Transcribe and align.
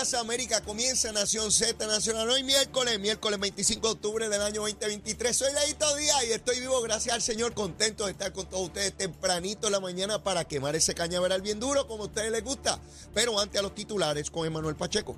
América. 0.00 0.62
Comienza 0.62 1.12
Nación 1.12 1.52
Z 1.52 1.86
Nacional 1.86 2.30
hoy 2.30 2.42
miércoles, 2.42 2.98
miércoles 2.98 3.38
25 3.38 3.86
de 3.86 3.92
octubre 3.92 4.28
del 4.30 4.40
año 4.40 4.62
2023. 4.62 5.36
Soy 5.36 5.52
Leito 5.52 5.94
Díaz 5.94 6.24
y 6.26 6.32
estoy 6.32 6.58
vivo 6.58 6.80
gracias 6.80 7.14
al 7.14 7.20
Señor, 7.20 7.52
contento 7.52 8.06
de 8.06 8.12
estar 8.12 8.32
con 8.32 8.48
todos 8.48 8.68
ustedes 8.68 8.96
tempranito 8.96 9.66
en 9.66 9.72
la 9.72 9.80
mañana 9.80 10.24
para 10.24 10.44
quemar 10.44 10.74
ese 10.74 10.94
cañaveral 10.94 11.42
bien 11.42 11.60
duro 11.60 11.86
como 11.86 12.04
a 12.04 12.06
ustedes 12.06 12.32
les 12.32 12.42
gusta. 12.42 12.80
Pero 13.12 13.38
antes 13.38 13.58
a 13.58 13.62
los 13.62 13.74
titulares 13.74 14.30
con 14.30 14.46
Emanuel 14.46 14.74
Pacheco. 14.74 15.16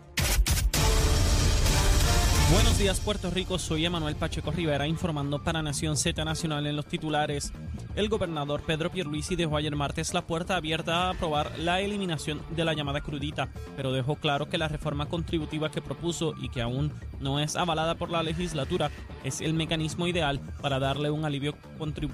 Buenos 2.52 2.76
días 2.76 3.00
Puerto 3.00 3.30
Rico, 3.30 3.58
soy 3.58 3.86
Emanuel 3.86 4.14
Pacheco 4.14 4.50
Rivera 4.50 4.86
informando 4.86 5.42
para 5.42 5.62
Nación 5.62 5.96
Z 5.96 6.22
Nacional 6.22 6.66
en 6.66 6.76
los 6.76 6.84
titulares. 6.84 7.50
El 7.96 8.10
gobernador 8.10 8.60
Pedro 8.60 8.90
Pierluisi 8.90 9.36
dejó 9.36 9.56
ayer 9.56 9.74
martes 9.74 10.12
la 10.12 10.26
puerta 10.26 10.56
abierta 10.56 11.06
a 11.06 11.10
aprobar 11.12 11.58
la 11.58 11.80
eliminación 11.80 12.42
de 12.54 12.66
la 12.66 12.74
llamada 12.74 13.00
crudita, 13.00 13.48
pero 13.74 13.90
dejó 13.90 14.16
claro 14.16 14.50
que 14.50 14.58
la 14.58 14.68
reforma 14.68 15.06
contributiva 15.06 15.70
que 15.70 15.80
propuso 15.80 16.34
y 16.42 16.50
que 16.50 16.60
aún 16.60 16.92
no 17.20 17.40
es 17.40 17.56
avalada 17.56 17.94
por 17.94 18.10
la 18.10 18.22
legislatura 18.22 18.90
es 19.24 19.40
el 19.40 19.54
mecanismo 19.54 20.06
ideal 20.06 20.38
para 20.60 20.78
darle 20.78 21.10
un 21.10 21.24
alivio 21.24 21.56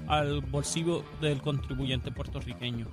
al 0.07 0.39
bolsillo 0.39 1.03
del 1.19 1.41
contribuyente 1.41 2.11
puertorriqueño. 2.11 2.87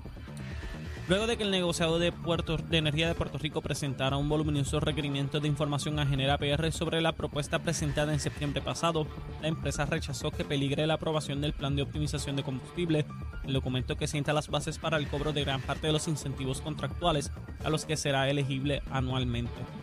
Luego 1.07 1.25
de 1.25 1.37
que 1.37 1.43
el 1.43 1.51
negociado 1.51 1.99
de, 1.99 2.11
Puerto, 2.11 2.57
de 2.57 2.77
Energía 2.77 3.07
de 3.07 3.15
Puerto 3.15 3.37
Rico 3.37 3.61
presentara 3.61 4.17
un 4.17 4.27
voluminoso 4.27 4.81
requerimiento 4.81 5.39
de 5.39 5.47
información 5.47 5.99
a 5.99 6.05
Genera 6.05 6.37
PR 6.37 6.69
sobre 6.73 6.99
la 6.99 7.13
propuesta 7.13 7.59
presentada 7.59 8.11
en 8.11 8.19
septiembre 8.19 8.61
pasado, 8.61 9.07
la 9.41 9.47
empresa 9.47 9.85
rechazó 9.85 10.31
que 10.31 10.43
peligre 10.43 10.85
la 10.85 10.95
aprobación 10.95 11.39
del 11.39 11.53
plan 11.53 11.77
de 11.77 11.83
optimización 11.83 12.35
de 12.35 12.43
combustible, 12.43 13.05
el 13.45 13.53
documento 13.53 13.95
que 13.95 14.07
sienta 14.07 14.33
las 14.33 14.49
bases 14.49 14.79
para 14.79 14.97
el 14.97 15.07
cobro 15.07 15.31
de 15.31 15.45
gran 15.45 15.61
parte 15.61 15.87
de 15.87 15.93
los 15.93 16.09
incentivos 16.09 16.59
contractuales 16.59 17.31
a 17.63 17.69
los 17.69 17.85
que 17.85 17.95
será 17.95 18.29
elegible 18.29 18.81
anualmente. 18.91 19.76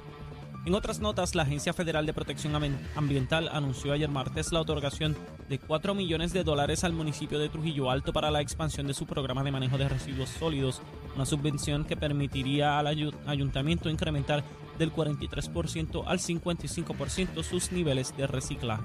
En 0.67 0.75
otras 0.75 0.99
notas, 0.99 1.35
la 1.35 1.43
Agencia 1.43 1.75
Federal 1.75 2.07
de 2.07 2.15
Protección 2.15 2.55
Ambiental 2.97 3.51
anunció 3.53 3.93
ayer 3.93 4.09
martes 4.09 4.51
la 4.51 4.63
otorgación 4.63 5.15
de 5.47 5.59
4 5.59 5.95
millones 5.95 6.33
de 6.33 6.43
dólares 6.43 6.85
al 6.85 6.95
municipio 6.95 7.39
de 7.39 7.51
Trujillo 7.51 7.91
Alto 7.91 8.15
para 8.15 8.31
la 8.31 8.41
expansión 8.41 8.87
de 8.87 8.95
su 8.95 9.05
programa 9.05 9.45
de 9.45 9.53
manejo 9.53 9.77
de 9.77 9.91
residuos 9.91 10.31
sólidos, 10.31 10.81
una 11.15 11.27
subvención 11.27 11.85
que 11.85 11.99
permitiría 11.99 12.79
al 12.79 12.87
ayuntamiento 13.27 13.91
incrementar 13.91 14.43
del 14.79 14.91
43% 14.91 16.05
al 16.07 16.19
55% 16.19 17.43
sus 17.43 17.71
niveles 17.71 18.17
de 18.17 18.27
reciclaje. 18.27 18.85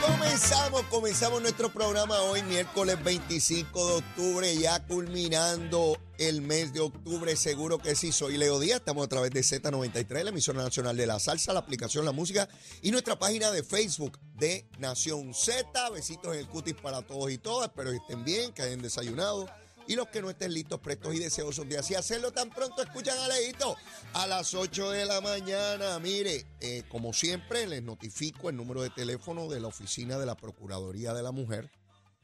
Comenzamos, 0.00 0.82
comenzamos 0.84 1.42
nuestro 1.42 1.70
programa 1.70 2.20
hoy, 2.22 2.42
miércoles 2.44 3.02
25 3.04 3.86
de 3.86 3.94
octubre, 3.94 4.56
ya 4.56 4.82
culminando 4.86 5.98
el 6.18 6.40
mes 6.40 6.72
de 6.72 6.80
octubre. 6.80 7.36
Seguro 7.36 7.78
que 7.78 7.94
sí, 7.94 8.10
soy 8.10 8.38
Leo 8.38 8.58
Díaz. 8.58 8.78
Estamos 8.78 9.04
a 9.04 9.08
través 9.08 9.30
de 9.32 9.40
Z93, 9.40 10.22
la 10.22 10.30
emisora 10.30 10.62
nacional 10.62 10.96
de 10.96 11.06
la 11.06 11.18
salsa, 11.18 11.52
la 11.52 11.60
aplicación 11.60 12.04
La 12.04 12.12
Música 12.12 12.48
y 12.80 12.90
nuestra 12.90 13.18
página 13.18 13.50
de 13.50 13.62
Facebook 13.62 14.18
de 14.36 14.66
Nación 14.78 15.34
Z. 15.34 15.90
Besitos 15.90 16.34
en 16.34 16.40
el 16.40 16.48
cutis 16.48 16.74
para 16.74 17.02
todos 17.02 17.30
y 17.30 17.36
todas. 17.36 17.68
Espero 17.68 17.90
que 17.90 17.98
estén 17.98 18.24
bien, 18.24 18.52
que 18.52 18.62
hayan 18.62 18.80
desayunado 18.80 19.46
y 19.90 19.96
los 19.96 20.06
que 20.06 20.22
no 20.22 20.30
estén 20.30 20.54
listos, 20.54 20.78
prestos 20.78 21.12
y 21.16 21.18
deseosos 21.18 21.68
de 21.68 21.76
así 21.76 21.96
hacerlo 21.96 22.30
tan 22.30 22.48
pronto, 22.48 22.80
escuchan 22.80 23.18
a 23.18 23.26
Leito 23.26 23.74
a 24.12 24.24
las 24.28 24.54
8 24.54 24.88
de 24.90 25.04
la 25.04 25.20
mañana. 25.20 25.98
Mire, 25.98 26.46
eh, 26.60 26.84
como 26.88 27.12
siempre, 27.12 27.66
les 27.66 27.82
notifico 27.82 28.48
el 28.48 28.56
número 28.56 28.82
de 28.82 28.90
teléfono 28.90 29.48
de 29.48 29.58
la 29.58 29.66
oficina 29.66 30.16
de 30.16 30.26
la 30.26 30.36
Procuraduría 30.36 31.12
de 31.12 31.24
la 31.24 31.32
Mujer. 31.32 31.72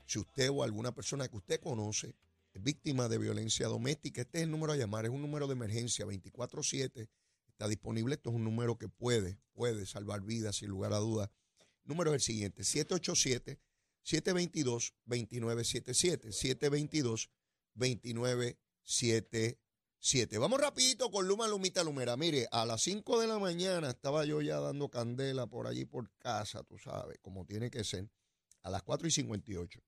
Si 0.06 0.20
usted 0.20 0.48
o 0.48 0.62
alguna 0.62 0.94
persona 0.94 1.26
que 1.26 1.38
usted 1.38 1.60
conoce 1.60 2.14
es 2.54 2.62
víctima 2.62 3.08
de 3.08 3.18
violencia 3.18 3.66
doméstica, 3.66 4.20
este 4.20 4.38
es 4.38 4.44
el 4.44 4.52
número 4.52 4.72
a 4.72 4.76
llamar, 4.76 5.04
es 5.04 5.10
un 5.10 5.22
número 5.22 5.48
de 5.48 5.54
emergencia 5.54 6.06
24-7. 6.06 7.08
Está 7.48 7.66
disponible, 7.66 8.14
esto 8.14 8.30
es 8.30 8.36
un 8.36 8.44
número 8.44 8.78
que 8.78 8.88
puede, 8.88 9.40
puede 9.54 9.86
salvar 9.86 10.20
vidas 10.20 10.54
sin 10.54 10.68
lugar 10.68 10.92
a 10.92 10.98
dudas. 10.98 11.30
Número 11.82 12.10
es 12.10 12.14
el 12.14 12.20
siguiente, 12.20 12.62
787 12.62 13.58
722 14.04 14.94
2977 15.04 16.30
722 16.30 17.28
2977. 17.76 20.38
Vamos 20.38 20.60
rapidito 20.60 21.10
con 21.10 21.26
Luma 21.28 21.48
Lumita 21.48 21.82
Lumera. 21.84 22.16
Mire, 22.16 22.48
a 22.50 22.66
las 22.66 22.82
5 22.82 23.20
de 23.20 23.26
la 23.26 23.38
mañana 23.38 23.90
estaba 23.90 24.24
yo 24.24 24.40
ya 24.42 24.60
dando 24.60 24.90
candela 24.90 25.46
por 25.46 25.66
allí 25.66 25.84
por 25.84 26.10
casa, 26.18 26.62
tú 26.64 26.78
sabes, 26.78 27.18
como 27.22 27.44
tiene 27.46 27.70
que 27.70 27.84
ser. 27.84 28.10
A 28.62 28.70
las 28.70 28.82
4 28.82 29.06
y 29.06 29.10
58. 29.12 29.80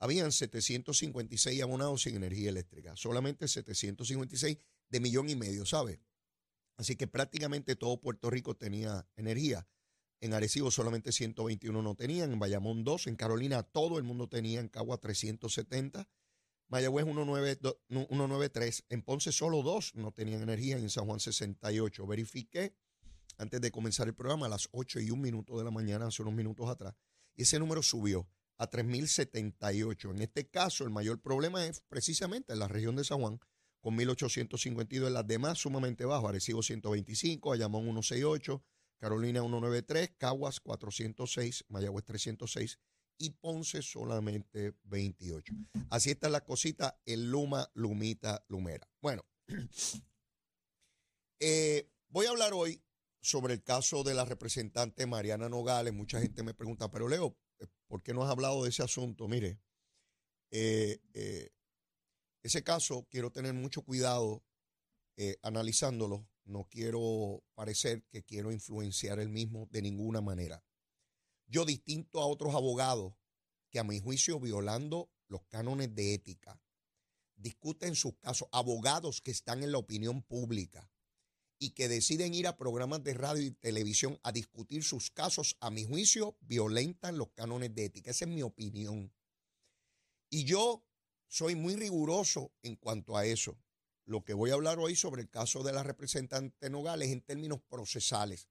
Habían 0.00 0.32
756 0.32 1.62
abonados 1.62 2.02
sin 2.02 2.16
energía 2.16 2.50
eléctrica. 2.50 2.96
Solamente 2.96 3.48
756 3.48 4.58
de 4.90 5.00
millón 5.00 5.28
y 5.28 5.36
medio, 5.36 5.64
¿sabe? 5.64 6.00
Así 6.76 6.94
que 6.94 7.08
prácticamente 7.08 7.74
todo 7.74 8.00
Puerto 8.00 8.30
Rico 8.30 8.56
tenía 8.56 9.08
energía. 9.16 9.66
En 10.20 10.34
Arecibo 10.34 10.70
solamente 10.70 11.12
121 11.12 11.82
no 11.82 11.94
tenían, 11.94 12.32
en 12.32 12.38
Bayamón 12.38 12.84
2, 12.84 13.08
en 13.08 13.16
Carolina 13.16 13.62
todo 13.62 13.98
el 13.98 14.04
mundo 14.04 14.28
tenía, 14.28 14.60
en 14.60 14.68
Cagua 14.68 14.98
370, 14.98 16.08
Mayagüez 16.68 17.06
193, 17.06 18.84
en 18.90 19.02
Ponce 19.02 19.32
solo 19.32 19.62
dos 19.62 19.94
no 19.94 20.12
tenían 20.12 20.42
energía, 20.42 20.76
en 20.76 20.90
San 20.90 21.06
Juan 21.06 21.18
68. 21.18 22.06
Verifiqué 22.06 22.74
antes 23.38 23.60
de 23.60 23.70
comenzar 23.70 24.06
el 24.06 24.14
programa 24.14 24.46
a 24.46 24.48
las 24.50 24.68
8 24.72 25.00
y 25.00 25.10
un 25.10 25.22
minuto 25.22 25.56
de 25.56 25.64
la 25.64 25.70
mañana, 25.70 26.08
hace 26.08 26.20
unos 26.20 26.34
minutos 26.34 26.68
atrás, 26.68 26.94
y 27.34 27.42
ese 27.42 27.58
número 27.58 27.82
subió 27.82 28.28
a 28.58 28.68
3.078. 28.68 30.10
En 30.10 30.20
este 30.20 30.48
caso, 30.48 30.84
el 30.84 30.90
mayor 30.90 31.20
problema 31.22 31.64
es 31.64 31.80
precisamente 31.88 32.52
en 32.52 32.58
la 32.58 32.68
región 32.68 32.96
de 32.96 33.04
San 33.04 33.20
Juan, 33.20 33.40
con 33.80 33.96
1.852, 33.96 35.06
en 35.06 35.14
las 35.14 35.26
demás 35.26 35.58
sumamente 35.58 36.04
bajo, 36.04 36.28
Arecibo 36.28 36.62
125, 36.62 37.52
Ayamón 37.52 37.84
168, 37.84 38.62
Carolina 38.98 39.40
193, 39.40 40.10
Caguas 40.18 40.60
406, 40.60 41.64
Mayagüez 41.68 42.04
306 42.04 42.78
y 43.18 43.30
Ponce 43.30 43.82
solamente 43.82 44.74
28. 44.84 45.52
Así 45.90 46.10
está 46.10 46.28
la 46.28 46.44
cosita, 46.44 47.00
el 47.04 47.30
Luma, 47.30 47.68
Lumita, 47.74 48.44
Lumera. 48.48 48.88
Bueno, 49.02 49.24
eh, 51.40 51.90
voy 52.08 52.26
a 52.26 52.30
hablar 52.30 52.52
hoy 52.54 52.82
sobre 53.20 53.54
el 53.54 53.62
caso 53.62 54.04
de 54.04 54.14
la 54.14 54.24
representante 54.24 55.06
Mariana 55.06 55.48
Nogales. 55.48 55.92
Mucha 55.92 56.20
gente 56.20 56.42
me 56.42 56.54
pregunta, 56.54 56.90
pero 56.90 57.08
Leo, 57.08 57.36
¿por 57.88 58.02
qué 58.02 58.14
no 58.14 58.22
has 58.22 58.30
hablado 58.30 58.62
de 58.62 58.70
ese 58.70 58.84
asunto? 58.84 59.26
Mire, 59.26 59.60
eh, 60.50 61.00
eh, 61.12 61.50
ese 62.42 62.62
caso 62.62 63.06
quiero 63.10 63.30
tener 63.32 63.52
mucho 63.52 63.82
cuidado 63.82 64.44
analizándolo. 65.42 66.28
No 66.44 66.68
quiero 66.70 67.42
parecer 67.54 68.04
que 68.04 68.22
quiero 68.22 68.52
influenciar 68.52 69.18
el 69.18 69.28
mismo 69.28 69.66
de 69.72 69.82
ninguna 69.82 70.20
manera. 70.20 70.62
Yo, 71.48 71.64
distinto 71.64 72.20
a 72.20 72.26
otros 72.26 72.54
abogados 72.54 73.14
que 73.70 73.78
a 73.78 73.84
mi 73.84 74.00
juicio 74.00 74.38
violando 74.38 75.10
los 75.28 75.44
cánones 75.46 75.94
de 75.94 76.12
ética, 76.12 76.60
discuten 77.36 77.94
sus 77.94 78.16
casos, 78.18 78.48
abogados 78.52 79.22
que 79.22 79.30
están 79.30 79.62
en 79.62 79.72
la 79.72 79.78
opinión 79.78 80.22
pública 80.22 80.90
y 81.58 81.70
que 81.70 81.88
deciden 81.88 82.34
ir 82.34 82.46
a 82.46 82.56
programas 82.56 83.02
de 83.02 83.14
radio 83.14 83.42
y 83.42 83.50
televisión 83.50 84.20
a 84.22 84.30
discutir 84.30 84.84
sus 84.84 85.10
casos, 85.10 85.56
a 85.60 85.70
mi 85.70 85.84
juicio, 85.84 86.36
violentan 86.40 87.16
los 87.16 87.30
cánones 87.30 87.74
de 87.74 87.86
ética. 87.86 88.10
Esa 88.10 88.26
es 88.26 88.30
mi 88.30 88.42
opinión. 88.42 89.12
Y 90.30 90.44
yo 90.44 90.84
soy 91.26 91.54
muy 91.54 91.76
riguroso 91.76 92.52
en 92.62 92.76
cuanto 92.76 93.16
a 93.16 93.24
eso. 93.24 93.58
Lo 94.04 94.22
que 94.22 94.34
voy 94.34 94.50
a 94.50 94.54
hablar 94.54 94.78
hoy 94.78 94.96
sobre 94.96 95.22
el 95.22 95.30
caso 95.30 95.62
de 95.62 95.72
la 95.72 95.82
representante 95.82 96.70
Nogales 96.70 97.10
en 97.10 97.22
términos 97.22 97.60
procesales 97.68 98.48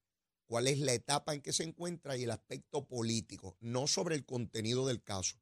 cuál 0.48 0.68
es 0.68 0.80
la 0.80 0.94
etapa 0.94 1.34
en 1.34 1.42
que 1.42 1.54
se 1.54 1.64
encuentra 1.64 2.18
y 2.18 2.24
el 2.24 2.32
aspecto 2.32 2.88
político, 2.88 3.58
no 3.60 3.86
sobre 3.86 4.16
el 4.16 4.26
contenido 4.26 4.88
del 4.88 5.04
caso. 5.04 5.38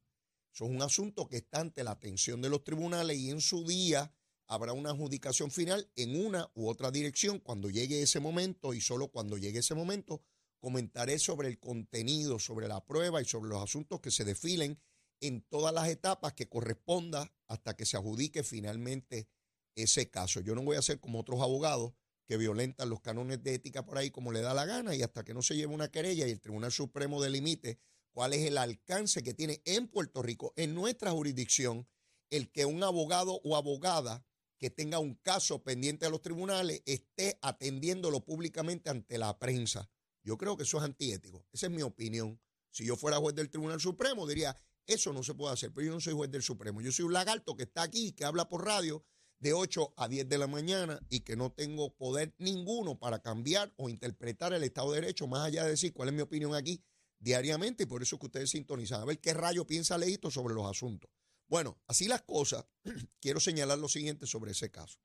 Eso 0.52 0.64
es 0.64 0.70
un 0.70 0.82
asunto 0.82 1.28
que 1.28 1.38
está 1.38 1.60
ante 1.60 1.84
la 1.84 1.92
atención 1.92 2.42
de 2.42 2.50
los 2.50 2.64
tribunales 2.64 3.16
y 3.18 3.30
en 3.30 3.40
su 3.40 3.66
día 3.66 4.12
habrá 4.46 4.72
una 4.72 4.90
adjudicación 4.90 5.50
final 5.50 5.90
en 5.96 6.24
una 6.24 6.50
u 6.54 6.68
otra 6.68 6.90
dirección 6.90 7.38
cuando 7.38 7.70
llegue 7.70 8.02
ese 8.02 8.20
momento 8.20 8.74
y 8.74 8.80
solo 8.80 9.08
cuando 9.08 9.36
llegue 9.36 9.60
ese 9.60 9.74
momento 9.74 10.22
comentaré 10.58 11.18
sobre 11.18 11.48
el 11.48 11.58
contenido, 11.58 12.38
sobre 12.38 12.68
la 12.68 12.84
prueba 12.84 13.20
y 13.22 13.24
sobre 13.24 13.50
los 13.50 13.62
asuntos 13.62 14.00
que 14.00 14.10
se 14.10 14.24
desfilen 14.24 14.80
en 15.20 15.42
todas 15.42 15.72
las 15.72 15.88
etapas 15.88 16.32
que 16.32 16.48
corresponda 16.48 17.32
hasta 17.46 17.76
que 17.76 17.86
se 17.86 17.96
adjudique 17.96 18.42
finalmente 18.42 19.28
ese 19.74 20.10
caso. 20.10 20.40
Yo 20.40 20.54
no 20.54 20.62
voy 20.62 20.76
a 20.76 20.82
ser 20.82 21.00
como 21.00 21.20
otros 21.20 21.40
abogados 21.40 21.92
que 22.26 22.36
violentan 22.36 22.88
los 22.88 23.00
cánones 23.00 23.42
de 23.42 23.54
ética 23.54 23.84
por 23.84 23.98
ahí 23.98 24.10
como 24.10 24.32
le 24.32 24.40
da 24.40 24.52
la 24.52 24.64
gana 24.66 24.94
y 24.94 25.02
hasta 25.02 25.24
que 25.24 25.34
no 25.34 25.42
se 25.42 25.56
lleve 25.56 25.72
una 25.72 25.90
querella 25.90 26.26
y 26.26 26.30
el 26.30 26.40
Tribunal 26.40 26.72
Supremo 26.72 27.22
delimite 27.22 27.78
cuál 28.12 28.32
es 28.32 28.46
el 28.46 28.58
alcance 28.58 29.22
que 29.22 29.34
tiene 29.34 29.62
en 29.64 29.88
Puerto 29.88 30.22
Rico, 30.22 30.52
en 30.56 30.74
nuestra 30.74 31.12
jurisdicción, 31.12 31.86
el 32.30 32.50
que 32.50 32.64
un 32.64 32.82
abogado 32.82 33.40
o 33.44 33.56
abogada 33.56 34.26
que 34.58 34.70
tenga 34.70 34.98
un 34.98 35.14
caso 35.16 35.62
pendiente 35.62 36.06
a 36.06 36.10
los 36.10 36.22
tribunales 36.22 36.82
esté 36.86 37.38
atendiéndolo 37.42 38.24
públicamente 38.24 38.90
ante 38.90 39.18
la 39.18 39.38
prensa. 39.38 39.90
Yo 40.22 40.38
creo 40.38 40.56
que 40.56 40.64
eso 40.64 40.78
es 40.78 40.84
antiético. 40.84 41.46
Esa 41.52 41.66
es 41.66 41.72
mi 41.72 41.82
opinión. 41.82 42.40
Si 42.70 42.84
yo 42.84 42.96
fuera 42.96 43.18
juez 43.18 43.34
del 43.34 43.50
Tribunal 43.50 43.80
Supremo, 43.80 44.26
diría, 44.26 44.56
eso 44.86 45.12
no 45.12 45.22
se 45.22 45.34
puede 45.34 45.52
hacer, 45.52 45.72
pero 45.72 45.86
yo 45.86 45.92
no 45.92 46.00
soy 46.00 46.14
juez 46.14 46.30
del 46.30 46.42
Supremo. 46.42 46.80
Yo 46.80 46.92
soy 46.92 47.04
un 47.04 47.12
lagarto 47.12 47.54
que 47.54 47.64
está 47.64 47.82
aquí, 47.82 48.12
que 48.12 48.24
habla 48.24 48.48
por 48.48 48.64
radio 48.64 49.04
de 49.38 49.52
8 49.52 49.94
a 49.96 50.08
10 50.08 50.28
de 50.28 50.38
la 50.38 50.46
mañana 50.46 51.00
y 51.08 51.20
que 51.20 51.36
no 51.36 51.52
tengo 51.52 51.94
poder 51.94 52.34
ninguno 52.38 52.98
para 52.98 53.20
cambiar 53.20 53.72
o 53.76 53.88
interpretar 53.88 54.52
el 54.52 54.64
Estado 54.64 54.92
de 54.92 55.00
Derecho, 55.02 55.26
más 55.26 55.46
allá 55.46 55.64
de 55.64 55.70
decir 55.70 55.92
cuál 55.92 56.08
es 56.08 56.14
mi 56.14 56.22
opinión 56.22 56.54
aquí 56.54 56.82
diariamente 57.18 57.84
y 57.84 57.86
por 57.86 58.02
eso 58.02 58.18
que 58.18 58.26
ustedes 58.26 58.50
sintonizan, 58.50 59.00
a 59.00 59.04
ver 59.04 59.20
qué 59.20 59.34
rayo 59.34 59.66
piensa 59.66 59.98
Leito 59.98 60.30
sobre 60.30 60.54
los 60.54 60.68
asuntos. 60.68 61.10
Bueno, 61.48 61.80
así 61.86 62.08
las 62.08 62.22
cosas, 62.22 62.64
quiero 63.20 63.40
señalar 63.40 63.78
lo 63.78 63.88
siguiente 63.88 64.26
sobre 64.26 64.52
ese 64.52 64.70
caso. 64.70 64.98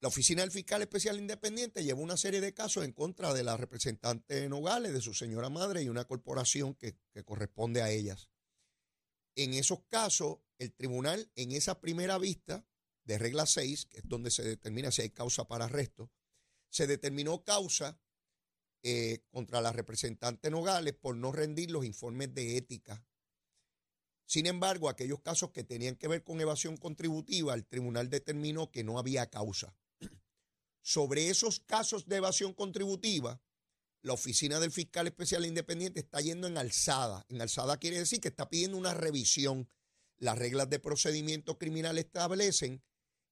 La 0.00 0.08
Oficina 0.08 0.42
del 0.42 0.50
Fiscal 0.50 0.82
Especial 0.82 1.16
Independiente 1.16 1.84
llevó 1.84 2.02
una 2.02 2.16
serie 2.16 2.40
de 2.40 2.52
casos 2.52 2.84
en 2.84 2.90
contra 2.90 3.32
de 3.32 3.44
la 3.44 3.56
representante 3.56 4.48
Nogales, 4.48 4.92
de 4.92 5.00
su 5.00 5.14
señora 5.14 5.48
madre 5.48 5.82
y 5.82 5.88
una 5.88 6.04
corporación 6.06 6.74
que, 6.74 6.96
que 7.12 7.22
corresponde 7.22 7.82
a 7.82 7.90
ellas. 7.90 8.28
En 9.36 9.54
esos 9.54 9.84
casos, 9.88 10.38
el 10.62 10.72
tribunal, 10.72 11.30
en 11.36 11.52
esa 11.52 11.80
primera 11.80 12.18
vista 12.18 12.66
de 13.04 13.18
regla 13.18 13.46
6, 13.46 13.86
que 13.86 13.98
es 13.98 14.08
donde 14.08 14.30
se 14.30 14.42
determina 14.42 14.90
si 14.90 15.02
hay 15.02 15.10
causa 15.10 15.46
para 15.46 15.66
arresto, 15.66 16.10
se 16.70 16.86
determinó 16.86 17.44
causa 17.44 18.00
eh, 18.82 19.24
contra 19.30 19.60
la 19.60 19.72
representante 19.72 20.50
Nogales 20.50 20.94
por 20.94 21.16
no 21.16 21.32
rendir 21.32 21.70
los 21.70 21.84
informes 21.84 22.34
de 22.34 22.56
ética. 22.56 23.04
Sin 24.24 24.46
embargo, 24.46 24.88
aquellos 24.88 25.20
casos 25.20 25.50
que 25.50 25.64
tenían 25.64 25.96
que 25.96 26.08
ver 26.08 26.24
con 26.24 26.40
evasión 26.40 26.76
contributiva, 26.76 27.54
el 27.54 27.66
tribunal 27.66 28.08
determinó 28.08 28.70
que 28.70 28.82
no 28.82 28.98
había 28.98 29.28
causa. 29.28 29.76
Sobre 30.80 31.28
esos 31.28 31.60
casos 31.60 32.06
de 32.06 32.16
evasión 32.16 32.54
contributiva, 32.54 33.40
la 34.02 34.14
oficina 34.14 34.58
del 34.58 34.72
fiscal 34.72 35.06
especial 35.06 35.46
independiente 35.46 36.00
está 36.00 36.20
yendo 36.20 36.48
en 36.48 36.58
alzada. 36.58 37.24
En 37.28 37.40
alzada 37.40 37.76
quiere 37.76 37.98
decir 37.98 38.20
que 38.20 38.28
está 38.28 38.48
pidiendo 38.48 38.76
una 38.76 38.94
revisión. 38.94 39.68
Las 40.22 40.38
reglas 40.38 40.70
de 40.70 40.78
procedimiento 40.78 41.58
criminal 41.58 41.98
establecen 41.98 42.84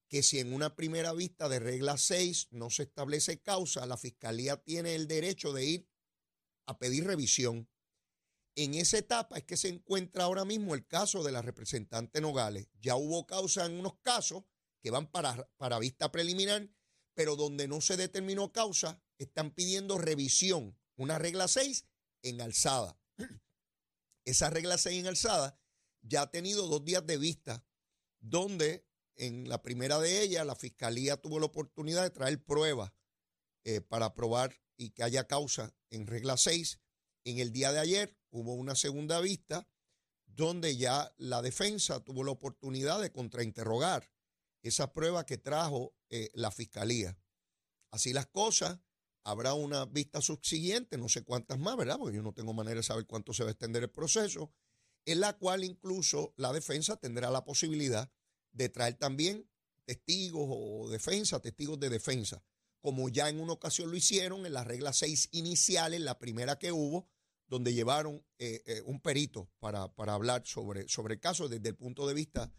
que 0.09 0.25
si 0.25 0.41
en 0.41 0.53
una 0.53 0.75
primera 0.75 1.13
vista 1.13 1.49
de 1.49 1.61
regla 1.61 1.97
6 1.97 2.49
no 2.51 2.69
se 2.69 2.83
establece 2.83 3.41
causa, 3.41 3.87
la 3.87 3.97
fiscalía 3.97 4.57
tiene 4.57 4.97
el 4.97 5.07
derecho 5.07 5.53
de 5.53 5.65
ir 5.67 5.89
a 6.67 6.81
pedir 6.81 7.07
revisión. 7.07 7.71
En 8.57 8.75
esa 8.75 8.99
etapa 8.99 9.39
es 9.39 9.45
que 9.45 9.57
se 9.57 9.69
encuentra 9.69 10.25
ahora 10.25 10.45
mismo 10.45 10.75
el 10.75 10.85
caso 10.85 11.23
de 11.23 11.31
la 11.31 11.43
representante 11.43 12.21
Nogales. 12.21 12.67
Ya 12.81 12.97
hubo 12.97 13.25
causa 13.25 13.67
en 13.67 13.79
unos 13.79 14.01
casos 14.01 14.43
que 14.83 14.91
van 14.91 15.09
para, 15.13 15.49
para 15.59 15.79
vista 15.79 16.11
preliminar, 16.11 16.69
pero 17.15 17.37
donde 17.37 17.69
no 17.69 17.81
se 17.81 17.97
determinó 17.97 18.51
causa, 18.51 19.01
están 19.17 19.53
pidiendo 19.53 19.97
revisión. 19.97 20.77
Una 20.97 21.21
regla 21.21 21.47
6 21.47 21.87
en 22.23 22.41
alzada. 22.41 22.99
Esa 24.25 24.51
regla 24.51 24.77
6 24.77 25.03
en 25.03 25.07
alzada 25.07 25.60
ya 26.03 26.23
ha 26.23 26.31
tenido 26.31 26.67
dos 26.67 26.85
días 26.85 27.07
de 27.07 27.19
vista, 27.19 27.65
donde 28.21 28.87
en 29.17 29.49
la 29.49 29.61
primera 29.61 29.99
de 29.99 30.23
ellas, 30.23 30.47
la 30.47 30.55
fiscalía 30.55 31.19
tuvo 31.19 31.39
la 31.39 31.47
oportunidad 31.47 32.03
de 32.03 32.11
traer 32.11 32.43
pruebas 32.43 32.93
eh, 33.65 33.83
para 33.83 34.15
probar 34.15 34.59
y 34.79 34.91
que 34.91 35.03
haya 35.03 35.27
causa 35.27 35.75
en 35.91 36.07
regla 36.07 36.39
6. 36.39 36.81
En 37.25 37.39
el 37.39 37.53
día 37.53 37.71
de 37.71 37.81
ayer 37.81 38.17
hubo 38.31 38.55
una 38.55 38.75
segunda 38.75 39.21
vista 39.21 39.69
donde 40.25 40.77
ya 40.79 41.13
la 41.19 41.43
defensa 41.43 42.03
tuvo 42.03 42.25
la 42.25 42.31
oportunidad 42.31 43.01
de 43.03 43.13
contrainterrogar 43.13 44.11
esa 44.63 44.93
prueba 44.93 45.27
que 45.27 45.37
trajo 45.37 45.95
eh, 46.09 46.31
la 46.33 46.51
fiscalía. 46.51 47.19
Así 47.91 48.15
las 48.15 48.27
cosas, 48.27 48.79
habrá 49.25 49.53
una 49.53 49.85
vista 49.85 50.23
subsiguiente, 50.23 50.97
no 50.97 51.11
sé 51.11 51.25
cuántas 51.25 51.59
más, 51.59 51.77
¿verdad? 51.77 51.99
Porque 51.99 52.17
yo 52.17 52.23
no 52.23 52.33
tengo 52.33 52.55
manera 52.55 52.77
de 52.77 52.83
saber 52.83 53.07
cuánto 53.07 53.35
se 53.35 53.43
va 53.43 53.51
a 53.51 53.53
extender 53.53 53.83
el 53.83 53.91
proceso, 53.91 54.51
en 55.05 55.21
la 55.21 55.37
cual 55.37 55.65
incluso 55.65 56.35
la 56.37 56.53
defensa 56.53 56.97
tendrá 56.97 57.31
la 57.31 57.45
posibilidad 57.45 58.11
de 58.53 58.69
traer 58.69 58.95
también 58.95 59.49
testigos 59.85 60.47
o 60.49 60.89
defensa, 60.91 61.41
testigos 61.41 61.79
de 61.81 61.91
defensa, 61.91 62.43
como 62.81 63.09
ya 63.09 63.29
en 63.29 63.41
una 63.41 63.53
ocasión 63.53 63.91
lo 63.91 63.97
hicieron 63.97 64.47
en 64.47 64.53
las 64.53 64.67
reglas 64.67 64.99
seis 64.99 65.29
iniciales, 65.33 66.01
la 66.01 66.19
primera 66.19 66.59
que 66.59 66.73
hubo, 66.73 67.09
donde 67.49 67.75
llevaron 67.75 68.25
eh, 68.39 68.63
eh, 68.67 68.83
un 68.85 69.01
perito 69.01 69.51
para, 69.59 69.93
hablar 69.97 70.43
sobre, 70.47 70.89
sobre 70.89 71.15
el 71.15 71.21
caso 71.21 71.49
desde 71.49 71.69
el 71.69 71.77
punto 71.77 72.07
de 72.07 72.15
vista 72.15 72.53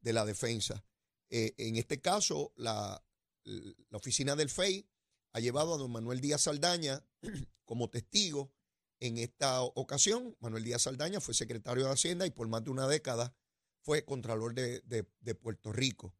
de 0.00 0.12
la 0.12 0.24
defensa. 0.24 0.84
Eh, 1.28 1.54
en 1.58 1.76
este 1.76 2.00
caso, 2.00 2.54
la, 2.56 3.04
la 3.44 3.98
oficina 3.98 4.34
del 4.34 4.48
FEI 4.48 4.88
ha 5.32 5.40
llevado 5.40 5.74
a 5.74 5.78
don 5.78 5.92
Manuel 5.92 6.20
Díaz 6.20 6.42
Saldaña 6.42 7.04
como 7.66 7.90
testigo 7.90 8.50
en 9.00 9.18
esta 9.18 9.62
ocasión. 9.62 10.36
Manuel 10.40 10.64
Díaz 10.64 10.82
Saldaña 10.82 11.20
fue 11.20 11.34
secretario 11.34 11.84
de 11.84 11.92
Hacienda 11.92 12.26
y 12.26 12.30
por 12.30 12.48
más 12.48 12.64
de 12.64 12.70
una 12.70 12.86
década 12.86 13.34
fue 13.82 14.04
Contralor 14.04 14.54
de, 14.54 15.34
Puerto 15.34 15.72
Rico. 15.72 16.14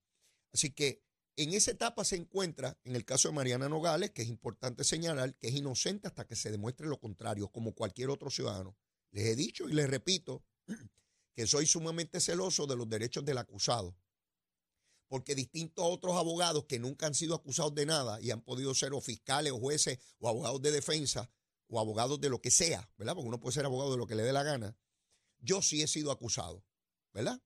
Así 0.53 0.71
que 0.71 1.05
en 1.37 1.53
esa 1.53 1.71
etapa 1.71 2.05
se 2.05 2.17
encuentra, 2.17 2.79
en 2.85 2.97
el 2.97 3.05
caso 3.05 3.29
de 3.29 3.35
Mariana 3.35 3.69
Nogales, 3.69 4.11
que 4.11 4.23
es 4.23 4.29
importante 4.29 4.85
señalar 4.85 5.37
que 5.37 5.49
es 5.49 5.55
inocente 5.55 6.09
hasta 6.09 6.27
que 6.27 6.35
se 6.35 6.51
demuestre 6.51 6.87
lo 6.87 6.99
contrario, 6.99 7.49
como 7.49 7.75
cualquier 7.75 8.11
otro 8.11 8.31
ciudadano. 8.31 8.77
Les 9.11 9.27
he 9.27 9.37
dicho 9.37 9.69
y 9.69 9.73
les 9.73 9.89
repito 9.89 10.43
que 11.35 11.47
soy 11.47 11.67
sumamente 11.67 12.21
celoso 12.21 12.67
de 12.67 12.77
los 12.77 12.89
derechos 12.89 13.25
del 13.25 13.39
acusado, 13.39 13.97
porque 15.07 15.35
distintos 15.35 15.85
a 15.85 15.89
otros 15.89 16.17
abogados 16.17 16.65
que 16.65 16.79
nunca 16.79 17.07
han 17.07 17.15
sido 17.15 17.35
acusados 17.35 17.75
de 17.75 17.87
nada 17.87 18.21
y 18.21 18.31
han 18.31 18.43
podido 18.43 18.75
ser 18.75 18.93
o 18.93 19.01
fiscales 19.01 19.53
o 19.53 19.59
jueces 19.59 19.99
o 20.19 20.29
abogados 20.29 20.61
de 20.61 20.73
defensa 20.73 21.31
o 21.69 21.81
abogados 21.81 22.21
de 22.21 22.31
lo 22.31 22.41
que 22.41 22.51
sea, 22.51 22.91
¿verdad? 22.97 23.15
Porque 23.15 23.29
uno 23.29 23.41
puede 23.41 23.55
ser 23.55 23.65
abogado 23.65 23.93
de 23.93 23.99
lo 23.99 24.07
que 24.07 24.15
le 24.15 24.23
dé 24.23 24.33
la 24.33 24.43
gana. 24.43 24.77
Yo 25.39 25.63
sí 25.63 25.83
he 25.83 25.87
sido 25.87 26.11
acusado, 26.11 26.65
¿verdad? 27.13 27.41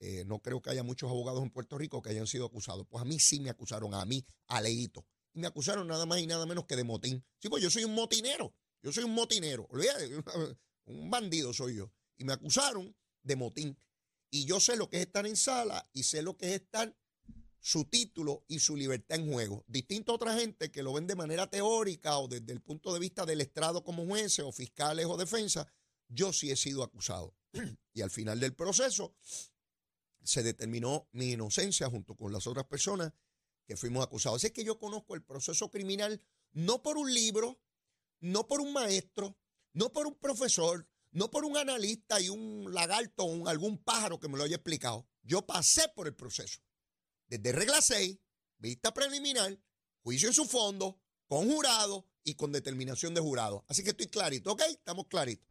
Eh, 0.00 0.24
no 0.26 0.40
creo 0.40 0.60
que 0.60 0.70
haya 0.70 0.82
muchos 0.82 1.10
abogados 1.10 1.42
en 1.42 1.50
Puerto 1.50 1.78
Rico 1.78 2.02
que 2.02 2.10
hayan 2.10 2.26
sido 2.26 2.46
acusados. 2.46 2.86
Pues 2.88 3.02
a 3.02 3.04
mí 3.04 3.18
sí 3.18 3.40
me 3.40 3.50
acusaron, 3.50 3.94
a 3.94 4.04
mí, 4.04 4.24
a. 4.48 4.68
Y 4.68 4.90
me 5.32 5.46
acusaron 5.46 5.88
nada 5.88 6.06
más 6.06 6.20
y 6.20 6.26
nada 6.26 6.46
menos 6.46 6.66
que 6.66 6.76
de 6.76 6.84
motín. 6.84 7.24
Sí, 7.38 7.48
pues 7.48 7.62
yo 7.62 7.70
soy 7.70 7.84
un 7.84 7.94
motinero. 7.94 8.54
Yo 8.82 8.92
soy 8.92 9.04
un 9.04 9.14
motinero. 9.14 9.68
Un 10.86 11.08
bandido 11.08 11.54
soy 11.54 11.76
yo. 11.76 11.90
Y 12.18 12.24
me 12.24 12.34
acusaron 12.34 12.94
de 13.22 13.36
motín. 13.36 13.78
Y 14.30 14.44
yo 14.44 14.60
sé 14.60 14.76
lo 14.76 14.90
que 14.90 14.98
es 14.98 15.06
estar 15.06 15.26
en 15.26 15.34
sala 15.34 15.88
y 15.94 16.02
sé 16.02 16.20
lo 16.20 16.36
que 16.36 16.48
es 16.48 16.60
estar 16.60 16.94
su 17.64 17.86
título 17.86 18.44
y 18.46 18.58
su 18.58 18.76
libertad 18.76 19.18
en 19.18 19.32
juego. 19.32 19.64
Distinto 19.66 20.12
a 20.12 20.16
otra 20.16 20.34
gente 20.34 20.70
que 20.70 20.82
lo 20.82 20.92
ven 20.92 21.06
de 21.06 21.16
manera 21.16 21.48
teórica 21.48 22.18
o 22.18 22.28
desde 22.28 22.52
el 22.52 22.60
punto 22.60 22.92
de 22.92 23.00
vista 23.00 23.24
del 23.24 23.40
estrado 23.40 23.82
como 23.82 24.04
jueces 24.04 24.44
o 24.44 24.52
fiscales 24.52 25.06
o 25.06 25.16
defensa, 25.16 25.66
yo 26.08 26.34
sí 26.34 26.50
he 26.50 26.56
sido 26.56 26.82
acusado. 26.82 27.34
y 27.94 28.02
al 28.02 28.10
final 28.10 28.38
del 28.38 28.54
proceso, 28.54 29.14
se 30.22 30.42
determinó 30.42 31.08
mi 31.12 31.32
inocencia 31.32 31.88
junto 31.88 32.14
con 32.14 32.34
las 32.34 32.46
otras 32.46 32.66
personas 32.66 33.14
que 33.64 33.78
fuimos 33.78 34.04
acusados. 34.04 34.36
Así 34.36 34.48
es 34.48 34.52
que 34.52 34.64
yo 34.64 34.78
conozco 34.78 35.14
el 35.14 35.22
proceso 35.22 35.70
criminal 35.70 36.20
no 36.52 36.82
por 36.82 36.98
un 36.98 37.14
libro, 37.14 37.62
no 38.20 38.46
por 38.46 38.60
un 38.60 38.74
maestro, 38.74 39.38
no 39.72 39.90
por 39.90 40.06
un 40.06 40.16
profesor, 40.16 40.86
no 41.12 41.30
por 41.30 41.46
un 41.46 41.56
analista 41.56 42.20
y 42.20 42.28
un 42.28 42.74
lagarto 42.74 43.24
o 43.24 43.48
algún 43.48 43.78
pájaro 43.78 44.20
que 44.20 44.28
me 44.28 44.36
lo 44.36 44.44
haya 44.44 44.56
explicado. 44.56 45.08
Yo 45.22 45.46
pasé 45.46 45.88
por 45.96 46.06
el 46.06 46.14
proceso. 46.14 46.60
Desde 47.26 47.52
regla 47.52 47.80
6, 47.80 48.18
vista 48.58 48.92
preliminar, 48.92 49.58
juicio 50.02 50.28
en 50.28 50.34
su 50.34 50.44
fondo, 50.44 51.00
con 51.26 51.50
jurado 51.50 52.06
y 52.22 52.34
con 52.34 52.52
determinación 52.52 53.14
de 53.14 53.20
jurado. 53.20 53.64
Así 53.68 53.82
que 53.82 53.90
estoy 53.90 54.06
clarito, 54.06 54.52
¿ok? 54.52 54.62
Estamos 54.68 55.06
claritos. 55.06 55.48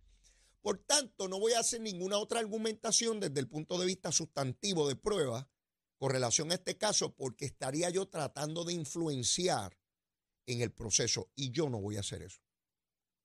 Por 0.62 0.78
tanto, 0.78 1.28
no 1.28 1.40
voy 1.40 1.54
a 1.54 1.60
hacer 1.60 1.82
ninguna 1.82 2.18
otra 2.18 2.40
argumentación 2.40 3.20
desde 3.20 3.40
el 3.40 3.50
punto 3.50 3.78
de 3.78 3.86
vista 3.86 4.12
sustantivo 4.12 4.88
de 4.88 4.96
prueba 4.96 5.50
con 5.98 6.12
relación 6.12 6.52
a 6.52 6.56
este 6.56 6.78
caso, 6.78 7.16
porque 7.16 7.46
estaría 7.46 7.90
yo 7.90 8.08
tratando 8.08 8.64
de 8.64 8.74
influenciar 8.74 9.78
en 10.46 10.62
el 10.62 10.72
proceso 10.72 11.30
y 11.36 11.52
yo 11.52 11.70
no 11.70 11.80
voy 11.82 11.98
a 11.98 12.02
hacer 12.02 12.22
eso. 12.22 12.42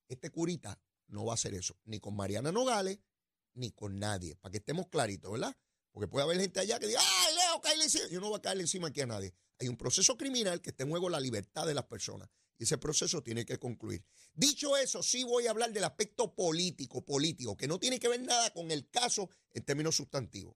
Este 0.07 0.29
curita 0.29 0.81
no 1.07 1.25
va 1.25 1.33
a 1.33 1.35
hacer 1.35 1.53
eso, 1.53 1.77
ni 1.85 1.99
con 1.99 2.15
Mariana 2.15 2.51
Nogales, 2.51 2.99
ni 3.53 3.71
con 3.71 3.99
nadie, 3.99 4.35
para 4.35 4.51
que 4.51 4.57
estemos 4.57 4.87
claritos, 4.87 5.31
¿verdad? 5.31 5.55
Porque 5.91 6.07
puede 6.07 6.23
haber 6.23 6.39
gente 6.39 6.59
allá 6.59 6.79
que 6.79 6.87
diga, 6.87 7.01
¡ay, 7.01 7.28
Leo, 7.59 7.61
cae 7.61 7.83
encima! 7.83 8.07
Yo 8.07 8.19
no 8.19 8.29
voy 8.29 8.37
a 8.37 8.41
caerle 8.41 8.63
encima 8.63 8.87
aquí 8.87 9.01
a 9.01 9.05
nadie. 9.05 9.33
Hay 9.59 9.67
un 9.67 9.77
proceso 9.77 10.17
criminal 10.17 10.61
que 10.61 10.69
está 10.69 10.83
en 10.83 10.89
juego 10.89 11.09
la 11.09 11.19
libertad 11.19 11.65
de 11.67 11.73
las 11.73 11.85
personas 11.85 12.29
y 12.57 12.63
ese 12.63 12.77
proceso 12.77 13.23
tiene 13.23 13.45
que 13.45 13.57
concluir. 13.57 14.05
Dicho 14.33 14.75
eso, 14.77 15.01
sí 15.01 15.23
voy 15.23 15.47
a 15.47 15.51
hablar 15.51 15.71
del 15.71 15.85
aspecto 15.85 16.35
político, 16.35 17.03
político, 17.03 17.55
que 17.55 17.67
no 17.67 17.79
tiene 17.79 17.99
que 17.99 18.09
ver 18.09 18.21
nada 18.21 18.51
con 18.51 18.69
el 18.71 18.89
caso 18.89 19.29
en 19.51 19.63
términos 19.63 19.95
sustantivos. 19.95 20.55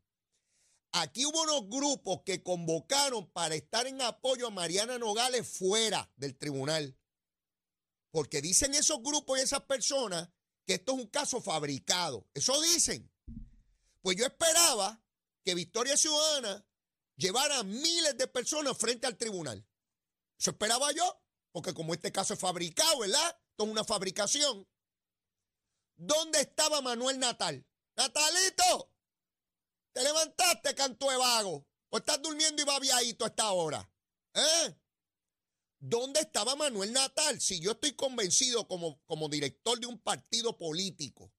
Aquí 0.91 1.25
hubo 1.25 1.41
unos 1.41 1.69
grupos 1.69 2.22
que 2.25 2.43
convocaron 2.43 3.31
para 3.31 3.55
estar 3.55 3.88
en 3.88 4.01
apoyo 4.01 4.48
a 4.48 4.51
Mariana 4.51 5.00
Nogales 5.00 5.48
fuera 5.48 6.12
del 6.17 6.38
tribunal. 6.38 6.95
Porque 8.12 8.41
dicen 8.41 8.75
esos 8.75 9.01
grupos 9.01 9.39
y 9.39 9.41
esas 9.41 9.62
personas 9.62 10.29
que 10.65 10.75
esto 10.75 10.93
es 10.93 11.00
un 11.00 11.07
caso 11.07 11.41
fabricado. 11.41 12.27
Eso 12.33 12.62
dicen. 12.62 13.10
Pues 14.01 14.17
yo 14.17 14.25
esperaba 14.25 15.01
que 15.43 15.55
Victoria 15.55 15.98
Ciudadana 15.98 16.65
llevara 17.15 17.63
miles 17.63 18.17
de 18.17 18.27
personas 18.27 18.77
frente 18.77 19.08
al 19.08 19.17
tribunal. 19.17 19.65
Eso 20.39 20.51
esperaba 20.51 20.91
yo, 20.91 21.22
porque 21.51 21.74
como 21.74 21.93
este 21.93 22.12
caso 22.12 22.34
es 22.34 22.39
fabricado, 22.39 23.00
¿verdad? 23.00 23.39
Esto 23.51 23.63
es 23.65 23.70
una 23.70 23.84
fabricación. 23.84 24.67
¿Dónde 25.96 26.41
estaba 26.41 26.82
Manuel 26.82 27.20
Natal? 27.20 27.65
Natalito, 27.96 28.91
te 29.93 30.03
levantaste, 30.03 30.74
canto 30.75 31.10
de 31.10 31.17
vago. 31.17 31.67
¿O 31.89 31.98
estás 31.98 32.22
durmiendo 32.22 32.62
y 32.62 32.65
babiadito 32.65 33.24
a 33.24 33.27
esta 33.27 33.51
hora? 33.51 33.88
¿Eh? 34.34 34.75
¿Dónde 35.79 36.22
estaba 36.22 36.55
Manuel 36.55 36.91
Natal? 36.91 37.39
Si 37.39 37.60
yo 37.60 37.72
estoy 37.74 37.93
convencido 37.93 38.67
como, 38.67 39.00
como 39.05 39.29
director 39.29 39.79
de 39.79 39.86
un 39.86 40.00
partido 40.00 40.58
político 40.58 41.32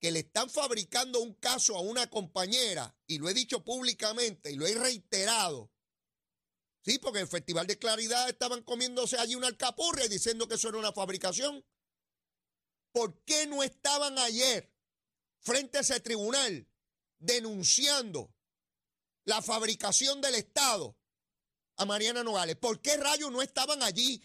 que 0.00 0.12
le 0.12 0.20
están 0.20 0.48
fabricando 0.48 1.20
un 1.20 1.34
caso 1.34 1.76
a 1.76 1.80
una 1.80 2.08
compañera, 2.08 2.96
y 3.06 3.18
lo 3.18 3.28
he 3.28 3.34
dicho 3.34 3.64
públicamente 3.64 4.52
y 4.52 4.56
lo 4.56 4.66
he 4.66 4.74
reiterado, 4.74 5.72
sí, 6.84 6.98
porque 6.98 7.18
en 7.18 7.24
el 7.24 7.28
Festival 7.28 7.66
de 7.66 7.78
Claridad 7.78 8.28
estaban 8.28 8.62
comiéndose 8.62 9.18
allí 9.18 9.34
una 9.34 9.48
alcapurria 9.48 10.08
diciendo 10.08 10.46
que 10.46 10.54
eso 10.54 10.68
era 10.68 10.78
una 10.78 10.92
fabricación. 10.92 11.64
¿Por 12.92 13.22
qué 13.24 13.46
no 13.46 13.62
estaban 13.62 14.18
ayer 14.18 14.72
frente 15.40 15.78
a 15.78 15.80
ese 15.82 16.00
tribunal 16.00 16.66
denunciando 17.18 18.32
la 19.24 19.42
fabricación 19.42 20.20
del 20.20 20.36
Estado 20.36 20.96
a 21.76 21.84
Mariana 21.84 22.24
Nogales? 22.24 22.56
¿Por 22.56 22.80
qué 22.80 22.96
rayos 22.96 23.30
no 23.30 23.42
estaban 23.42 23.82
allí? 23.82 24.22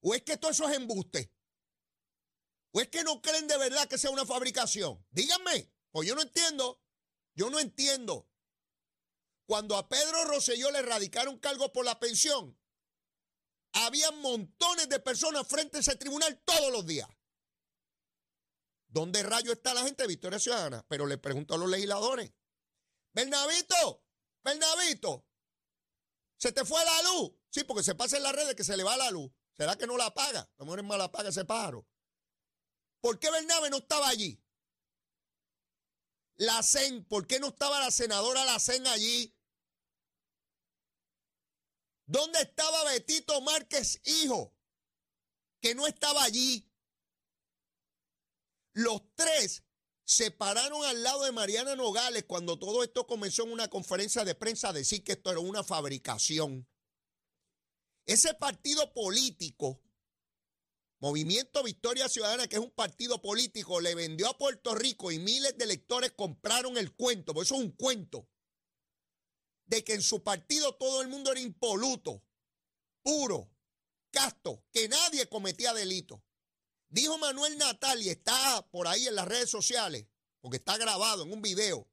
¿O 0.00 0.14
es 0.14 0.22
que 0.22 0.36
todo 0.36 0.52
eso 0.52 0.68
es 0.68 0.76
embuste? 0.76 1.30
¿O 2.72 2.80
es 2.80 2.88
que 2.88 3.02
no 3.02 3.20
creen 3.20 3.48
de 3.48 3.58
verdad 3.58 3.88
que 3.88 3.98
sea 3.98 4.10
una 4.10 4.26
fabricación? 4.26 5.04
Díganme, 5.10 5.72
pues 5.90 6.08
yo 6.08 6.14
no 6.14 6.22
entiendo. 6.22 6.80
Yo 7.34 7.50
no 7.50 7.58
entiendo. 7.58 8.28
Cuando 9.46 9.76
a 9.76 9.88
Pedro 9.88 10.24
Rosselló 10.26 10.70
le 10.70 10.82
radicaron 10.82 11.38
cargo 11.38 11.72
por 11.72 11.84
la 11.84 11.98
pensión, 11.98 12.56
había 13.72 14.10
montones 14.12 14.88
de 14.88 15.00
personas 15.00 15.46
frente 15.46 15.78
a 15.78 15.80
ese 15.80 15.96
tribunal 15.96 16.40
todos 16.44 16.72
los 16.72 16.86
días. 16.86 17.08
¿Dónde 18.86 19.22
rayo 19.22 19.52
está 19.52 19.72
la 19.74 19.84
gente 19.84 20.02
de 20.02 20.08
Victoria 20.08 20.38
Ciudadana? 20.38 20.84
Pero 20.88 21.06
le 21.06 21.18
pregunto 21.18 21.54
a 21.54 21.58
los 21.58 21.68
legisladores. 21.68 22.32
Bernabito, 23.12 24.04
Bernabito, 24.42 25.26
¿se 26.36 26.52
te 26.52 26.64
fue 26.64 26.84
la 26.84 27.02
luz? 27.02 27.32
Sí, 27.50 27.64
porque 27.64 27.82
se 27.82 27.94
pasa 27.94 28.16
en 28.16 28.24
las 28.24 28.32
redes 28.32 28.54
que 28.54 28.64
se 28.64 28.76
le 28.76 28.84
va 28.84 28.96
la 28.96 29.10
luz. 29.10 29.30
¿Será 29.56 29.76
que 29.76 29.86
no 29.86 29.96
la 29.96 30.14
paga? 30.14 30.40
A 30.40 30.54
lo 30.58 30.64
mejor 30.64 30.80
es 30.80 30.84
mala 30.84 31.10
ese 31.26 31.44
pájaro. 31.44 31.86
¿Por 33.00 33.18
qué 33.18 33.30
Bernabe 33.30 33.70
no 33.70 33.78
estaba 33.78 34.08
allí? 34.08 34.42
La 36.36 36.62
CEN, 36.62 37.04
¿por 37.04 37.26
qué 37.26 37.38
no 37.38 37.48
estaba 37.48 37.80
la 37.80 37.90
senadora 37.90 38.44
La 38.44 38.58
CEN 38.58 38.86
allí? 38.86 39.34
¿Dónde 42.06 42.40
estaba 42.40 42.84
Betito 42.84 43.40
Márquez, 43.40 44.00
hijo? 44.04 44.54
Que 45.60 45.74
no 45.74 45.86
estaba 45.86 46.24
allí. 46.24 46.68
Los 48.72 49.02
tres 49.14 49.62
se 50.04 50.30
pararon 50.30 50.84
al 50.84 51.02
lado 51.02 51.24
de 51.24 51.32
Mariana 51.32 51.76
Nogales 51.76 52.24
cuando 52.24 52.58
todo 52.58 52.82
esto 52.82 53.06
comenzó 53.06 53.44
en 53.44 53.52
una 53.52 53.68
conferencia 53.68 54.24
de 54.24 54.34
prensa 54.34 54.70
a 54.70 54.72
decir 54.72 55.04
que 55.04 55.12
esto 55.12 55.30
era 55.30 55.40
una 55.40 55.62
fabricación. 55.62 56.66
Ese 58.06 58.34
partido 58.34 58.92
político 58.92 59.80
Movimiento 61.00 61.62
Victoria 61.62 62.10
Ciudadana, 62.10 62.46
que 62.46 62.56
es 62.56 62.62
un 62.62 62.70
partido 62.70 63.22
político, 63.22 63.80
le 63.80 63.94
vendió 63.94 64.28
a 64.28 64.36
Puerto 64.36 64.74
Rico 64.74 65.10
y 65.10 65.18
miles 65.18 65.56
de 65.56 65.64
electores 65.64 66.12
compraron 66.12 66.76
el 66.76 66.92
cuento, 66.92 67.32
porque 67.32 67.46
eso 67.46 67.54
es 67.54 67.62
un 67.62 67.72
cuento, 67.72 68.28
de 69.64 69.82
que 69.82 69.94
en 69.94 70.02
su 70.02 70.22
partido 70.22 70.74
todo 70.74 71.00
el 71.00 71.08
mundo 71.08 71.32
era 71.32 71.40
impoluto, 71.40 72.22
puro, 73.02 73.50
casto, 74.10 74.62
que 74.72 74.88
nadie 74.88 75.26
cometía 75.26 75.72
delito. 75.72 76.22
Dijo 76.90 77.16
Manuel 77.16 77.56
Natal, 77.56 78.02
y 78.02 78.10
está 78.10 78.68
por 78.70 78.86
ahí 78.86 79.06
en 79.06 79.14
las 79.14 79.26
redes 79.26 79.48
sociales, 79.48 80.06
porque 80.42 80.58
está 80.58 80.76
grabado 80.76 81.22
en 81.22 81.32
un 81.32 81.40
video, 81.40 81.88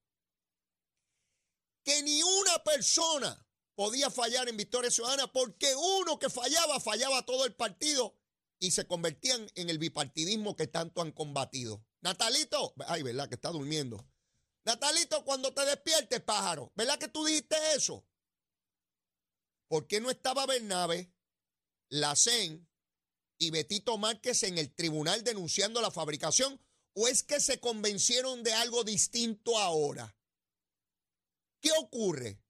que 1.85 2.03
ni 2.03 2.21
una 2.23 2.61
persona 2.61 3.47
podía 3.73 4.11
fallar 4.11 4.49
en 4.49 4.57
Victoria 4.57 4.91
Ciudadana, 4.91 5.31
porque 5.31 5.73
uno 5.75 6.19
que 6.19 6.29
fallaba, 6.29 6.81
fallaba 6.81 7.25
todo 7.25 7.45
el 7.45 7.55
partido 7.55 8.17
y 8.59 8.71
se 8.71 8.87
convertían 8.87 9.49
en 9.55 9.69
el 9.69 9.77
bipartidismo 9.77 10.55
que 10.55 10.67
tanto 10.67 11.01
han 11.01 11.11
combatido. 11.11 11.85
Natalito, 12.01 12.73
ay, 12.87 13.03
¿verdad? 13.03 13.29
Que 13.29 13.35
está 13.35 13.49
durmiendo. 13.49 14.07
Natalito, 14.65 15.23
cuando 15.23 15.53
te 15.53 15.65
despiertes, 15.65 16.21
pájaro, 16.21 16.71
¿verdad 16.75 16.99
que 16.99 17.07
tú 17.07 17.25
dijiste 17.25 17.55
eso? 17.75 18.05
¿Por 19.67 19.87
qué 19.87 20.01
no 20.01 20.09
estaba 20.09 20.45
Bernabe, 20.45 21.13
CEN 22.15 22.67
y 23.37 23.51
Betito 23.51 23.97
Márquez 23.97 24.43
en 24.43 24.57
el 24.57 24.73
tribunal 24.73 25.23
denunciando 25.23 25.81
la 25.81 25.91
fabricación? 25.91 26.61
¿O 26.93 27.07
es 27.07 27.23
que 27.23 27.39
se 27.39 27.59
convencieron 27.59 28.43
de 28.43 28.53
algo 28.53 28.83
distinto 28.83 29.57
ahora? 29.57 30.17
¿Qué 31.61 31.71
ocurre? 31.79 32.41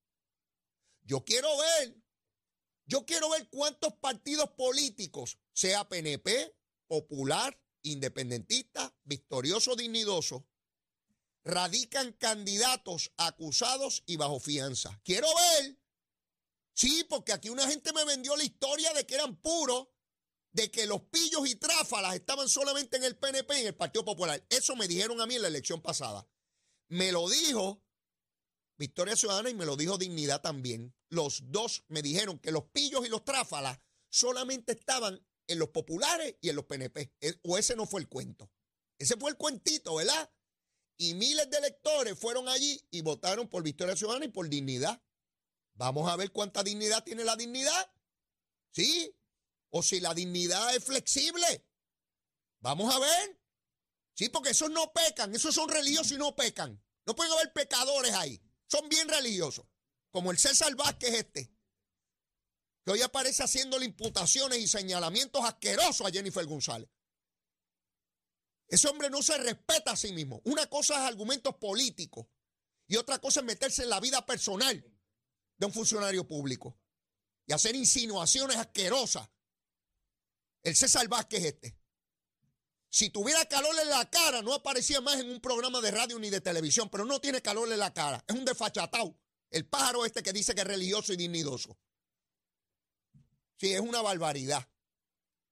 Yo 1.04 1.24
quiero 1.24 1.50
ver 1.58 1.96
yo 2.88 3.06
quiero 3.06 3.30
ver 3.30 3.50
cuántos 3.50 3.94
partidos 3.96 4.50
políticos, 4.52 5.38
sea 5.58 5.90
PNP, 5.90 6.56
popular, 6.86 7.60
independentista, 7.82 8.96
victorioso, 9.04 9.76
dignidoso, 9.76 10.48
radican 11.44 12.12
candidatos 12.14 13.12
acusados 13.18 14.04
y 14.06 14.18
bajo 14.18 14.40
fianza. 14.40 15.02
Quiero 15.04 15.28
ver. 15.34 15.80
Sí, 16.74 17.04
porque 17.10 17.34
aquí 17.34 17.50
una 17.50 17.68
gente 17.68 17.92
me 17.92 18.06
vendió 18.06 18.38
la 18.38 18.44
historia 18.44 18.94
de 18.94 19.08
que 19.08 19.16
eran 19.16 19.36
puros, 19.38 19.88
de 20.52 20.70
que 20.70 20.86
los 20.86 21.02
pillos 21.06 21.50
y 21.50 21.56
tráfalas 21.56 22.14
estaban 22.14 22.48
solamente 22.48 22.98
en 22.98 23.06
el 23.06 23.18
PNP 23.18 23.58
y 23.58 23.62
en 23.62 23.68
el 23.68 23.76
Partido 23.76 24.06
Popular. 24.06 24.46
Eso 24.50 24.76
me 24.76 24.88
dijeron 24.88 25.20
a 25.22 25.26
mí 25.26 25.38
en 25.38 25.42
la 25.42 25.48
elección 25.48 25.82
pasada. 25.82 26.30
Me 26.88 27.12
lo 27.12 27.28
dijo 27.28 27.84
Victoria 28.78 29.16
Ciudadana 29.16 29.50
y 29.50 29.56
me 29.56 29.66
lo 29.66 29.76
dijo 29.76 29.98
Dignidad 29.98 30.40
también. 30.40 30.96
Los 31.10 31.52
dos 31.52 31.84
me 31.88 32.04
dijeron 32.04 32.38
que 32.38 32.52
los 32.52 32.66
pillos 32.66 33.08
y 33.08 33.10
los 33.10 33.26
tráfalas 33.26 33.80
solamente 34.10 34.74
estaban 34.74 35.27
en 35.48 35.60
los 35.60 35.70
populares 35.70 36.36
y 36.42 36.50
en 36.50 36.56
los 36.56 36.66
PNP. 36.66 37.14
E, 37.22 37.40
o 37.44 37.58
ese 37.58 37.76
no 37.76 37.86
fue 37.86 38.02
el 38.02 38.08
cuento. 38.08 38.52
Ese 38.98 39.16
fue 39.18 39.32
el 39.32 39.38
cuentito, 39.38 39.96
¿verdad? 39.96 40.32
Y 40.98 41.14
miles 41.14 41.50
de 41.50 41.58
electores 41.58 42.18
fueron 42.18 42.48
allí 42.50 42.82
y 42.92 43.02
votaron 43.02 43.48
por 43.48 43.64
Victoria 43.64 43.96
Ciudadana 43.96 44.26
y 44.26 44.30
por 44.30 44.50
dignidad. 44.50 45.02
Vamos 45.76 46.12
a 46.12 46.16
ver 46.16 46.32
cuánta 46.32 46.64
dignidad 46.64 47.04
tiene 47.04 47.24
la 47.24 47.36
dignidad. 47.36 47.92
¿Sí? 48.72 49.16
O 49.70 49.84
si 49.84 50.00
la 50.00 50.14
dignidad 50.14 50.76
es 50.76 50.84
flexible. 50.84 51.66
Vamos 52.60 52.94
a 52.94 53.00
ver. 53.00 53.40
Sí, 54.16 54.30
porque 54.30 54.50
esos 54.50 54.72
no 54.72 54.92
pecan, 54.92 55.36
esos 55.36 55.54
son 55.54 55.70
religiosos 55.70 56.14
y 56.14 56.18
no 56.18 56.36
pecan. 56.36 56.84
No 57.06 57.16
pueden 57.16 57.32
haber 57.34 57.54
pecadores 57.54 58.14
ahí 58.14 58.42
son 58.68 58.90
bien 58.90 59.08
religiosos, 59.08 59.66
como 60.12 60.32
el 60.32 60.38
César 60.38 60.76
Vázquez 60.76 61.14
este, 61.14 61.52
que 62.88 62.92
hoy 62.92 63.02
aparece 63.02 63.44
haciéndole 63.44 63.84
imputaciones 63.84 64.60
y 64.60 64.66
señalamientos 64.66 65.44
asquerosos 65.44 66.08
a 66.08 66.10
Jennifer 66.10 66.46
González. 66.46 66.90
Ese 68.66 68.88
hombre 68.88 69.10
no 69.10 69.22
se 69.22 69.38
respeta 69.38 69.92
a 69.92 69.98
sí 69.98 70.14
mismo. 70.14 70.42
Una 70.46 70.68
cosa 70.68 70.94
es 70.94 71.02
argumentos 71.02 71.54
políticos 71.56 72.28
y 72.88 72.96
otra 72.96 73.20
cosa 73.20 73.42
es 73.42 73.46
meterse 73.46 73.84
en 73.84 73.90
la 73.90 74.00
vida 74.00 74.26
personal 74.26 74.82
de 75.58 75.66
un 75.66 75.74
funcionario 75.74 76.26
público 76.26 76.80
y 77.46 77.52
hacer 77.52 77.76
insinuaciones 77.76 78.56
asquerosas. 78.56 79.30
El 80.64 80.74
César 80.74 81.10
Vázquez 81.10 81.44
este. 81.44 81.78
Si 82.88 83.10
tuviera 83.10 83.44
calor 83.50 83.78
en 83.82 83.90
la 83.90 84.10
cara, 84.10 84.42
no 84.42 84.54
aparecía 84.54 85.02
más 85.02 85.20
en 85.20 85.30
un 85.30 85.42
programa 85.42 85.82
de 85.82 85.92
radio 85.92 86.18
ni 86.20 86.30
de 86.30 86.40
televisión, 86.40 86.90
pero 86.90 87.04
no 87.04 87.20
tiene 87.20 87.42
calor 87.42 87.70
en 87.70 87.80
la 87.80 87.94
cara. 87.94 88.24
Es 88.26 88.34
un 88.34 88.46
desfachatado. 88.46 89.20
El 89.50 89.68
pájaro 89.68 90.06
este 90.06 90.24
que 90.24 90.32
dice 90.32 90.56
que 90.56 90.62
es 90.62 90.68
religioso 90.68 91.12
y 91.12 91.18
dignidoso. 91.18 91.78
Sí, 93.58 93.74
es 93.74 93.80
una 93.82 94.02
barbaridad. 94.02 94.68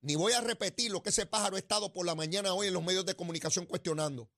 Ni 0.02 0.16
voy 0.16 0.34
a 0.34 0.42
repetir 0.42 0.92
lo 0.92 1.02
que 1.02 1.10
ese 1.10 1.26
pájaro 1.26 1.56
ha 1.56 1.60
estado 1.60 1.92
por 1.92 2.06
la 2.06 2.14
mañana 2.14 2.54
hoy 2.54 2.68
en 2.68 2.74
los 2.74 2.84
medios 2.84 3.06
de 3.06 3.16
comunicación 3.16 3.66
cuestionando 3.66 4.32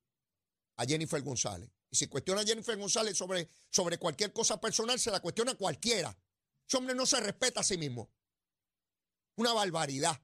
a 0.77 0.85
Jennifer 0.85 1.21
González. 1.21 1.69
Y 1.89 1.97
si 1.97 2.07
cuestiona 2.07 2.41
a 2.41 2.45
Jennifer 2.45 2.77
González 2.77 3.17
sobre, 3.17 3.49
sobre 3.69 3.97
cualquier 3.97 4.31
cosa 4.31 4.59
personal, 4.59 4.99
se 4.99 5.11
la 5.11 5.19
cuestiona 5.19 5.55
cualquiera. 5.55 6.17
Ese 6.65 6.77
hombre 6.77 6.95
no 6.95 7.05
se 7.05 7.19
respeta 7.19 7.61
a 7.61 7.63
sí 7.63 7.77
mismo. 7.77 8.09
Una 9.35 9.53
barbaridad. 9.53 10.21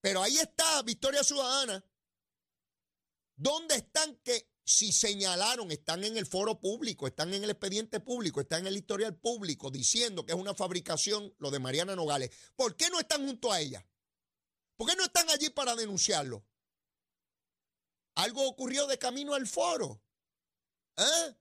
Pero 0.00 0.22
ahí 0.22 0.38
está 0.38 0.82
Victoria 0.82 1.22
Ciudadana. 1.22 1.84
¿Dónde 3.36 3.76
están 3.76 4.16
que 4.16 4.51
si 4.64 4.92
señalaron, 4.92 5.70
están 5.72 6.04
en 6.04 6.16
el 6.16 6.26
foro 6.26 6.60
público, 6.60 7.06
están 7.06 7.34
en 7.34 7.42
el 7.42 7.50
expediente 7.50 8.00
público, 8.00 8.40
están 8.40 8.60
en 8.60 8.68
el 8.68 8.76
historial 8.76 9.16
público 9.16 9.70
diciendo 9.70 10.24
que 10.24 10.32
es 10.32 10.38
una 10.38 10.54
fabricación 10.54 11.34
lo 11.38 11.50
de 11.50 11.58
Mariana 11.58 11.96
Nogales? 11.96 12.30
¿Por 12.54 12.76
qué 12.76 12.88
no 12.90 13.00
están 13.00 13.26
junto 13.26 13.50
a 13.50 13.60
ella? 13.60 13.86
¿Por 14.76 14.88
qué 14.88 14.96
no 14.96 15.04
están 15.04 15.28
allí 15.30 15.50
para 15.50 15.74
denunciarlo? 15.74 16.44
Algo 18.14 18.46
ocurrió 18.46 18.86
de 18.86 18.98
camino 18.98 19.34
al 19.34 19.46
foro. 19.46 20.02
¿Eh? 20.96 21.36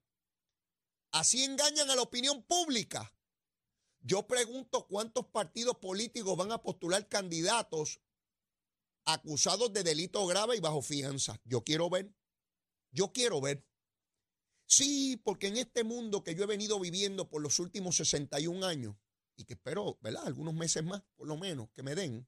Así 1.11 1.43
engañan 1.43 1.89
a 1.89 1.95
la 1.95 2.01
opinión 2.01 2.43
pública. 2.43 3.13
Yo 3.99 4.25
pregunto 4.25 4.87
cuántos 4.87 5.27
partidos 5.27 5.77
políticos 5.77 6.35
van 6.37 6.51
a 6.51 6.63
postular 6.63 7.07
candidatos 7.07 8.01
acusados 9.05 9.73
de 9.73 9.83
delito 9.83 10.25
grave 10.25 10.55
y 10.55 10.59
bajo 10.59 10.81
fianza. 10.81 11.39
Yo 11.43 11.63
quiero 11.63 11.89
ver. 11.89 12.11
Yo 12.91 13.12
quiero 13.12 13.41
ver. 13.41 13.65
Sí, 14.65 15.19
porque 15.24 15.48
en 15.48 15.57
este 15.57 15.83
mundo 15.83 16.24
que 16.24 16.36
yo 16.36 16.43
he 16.43 16.48
venido 16.48 16.79
viviendo 16.79 17.29
por 17.29 17.41
los 17.41 17.60
últimos 17.60 17.98
61 17.98 18.65
años, 18.65 18.95
y 19.36 19.43
que 19.43 19.53
espero, 19.53 19.98
¿verdad? 20.01 20.25
Algunos 20.25 20.53
meses 20.53 20.83
más, 20.83 21.01
por 21.15 21.27
lo 21.27 21.38
menos, 21.38 21.69
que 21.71 21.83
me 21.83 21.95
den, 21.95 22.27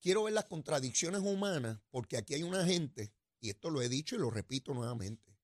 quiero 0.00 0.24
ver 0.24 0.32
las 0.32 0.44
contradicciones 0.44 1.20
humanas, 1.20 1.80
porque 1.90 2.16
aquí 2.16 2.34
hay 2.34 2.42
una 2.42 2.64
gente, 2.64 3.12
y 3.40 3.50
esto 3.50 3.70
lo 3.70 3.82
he 3.82 3.88
dicho 3.88 4.16
y 4.16 4.18
lo 4.18 4.30
repito 4.30 4.72
nuevamente, 4.72 5.36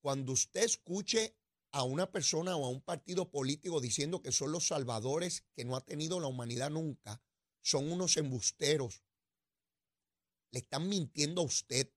cuando 0.00 0.32
usted 0.32 0.64
escuche 0.64 1.36
a 1.70 1.82
una 1.82 2.10
persona 2.10 2.56
o 2.56 2.64
a 2.64 2.70
un 2.70 2.80
partido 2.80 3.30
político 3.30 3.80
diciendo 3.80 4.22
que 4.22 4.32
son 4.32 4.52
los 4.52 4.68
salvadores 4.68 5.44
que 5.54 5.64
no 5.64 5.76
ha 5.76 5.84
tenido 5.84 6.18
la 6.18 6.28
humanidad 6.28 6.70
nunca, 6.70 7.22
son 7.60 7.92
unos 7.92 8.16
embusteros. 8.16 9.02
Le 10.50 10.60
están 10.60 10.88
mintiendo 10.88 11.42
a 11.42 11.44
usted. 11.44 11.92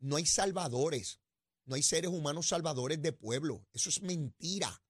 No 0.00 0.16
hay 0.16 0.26
salvadores, 0.26 1.20
no 1.64 1.74
hay 1.74 1.82
seres 1.82 2.10
humanos 2.10 2.48
salvadores 2.48 3.00
de 3.00 3.12
pueblo. 3.12 3.66
Eso 3.72 3.88
es 3.88 4.02
mentira. 4.02 4.82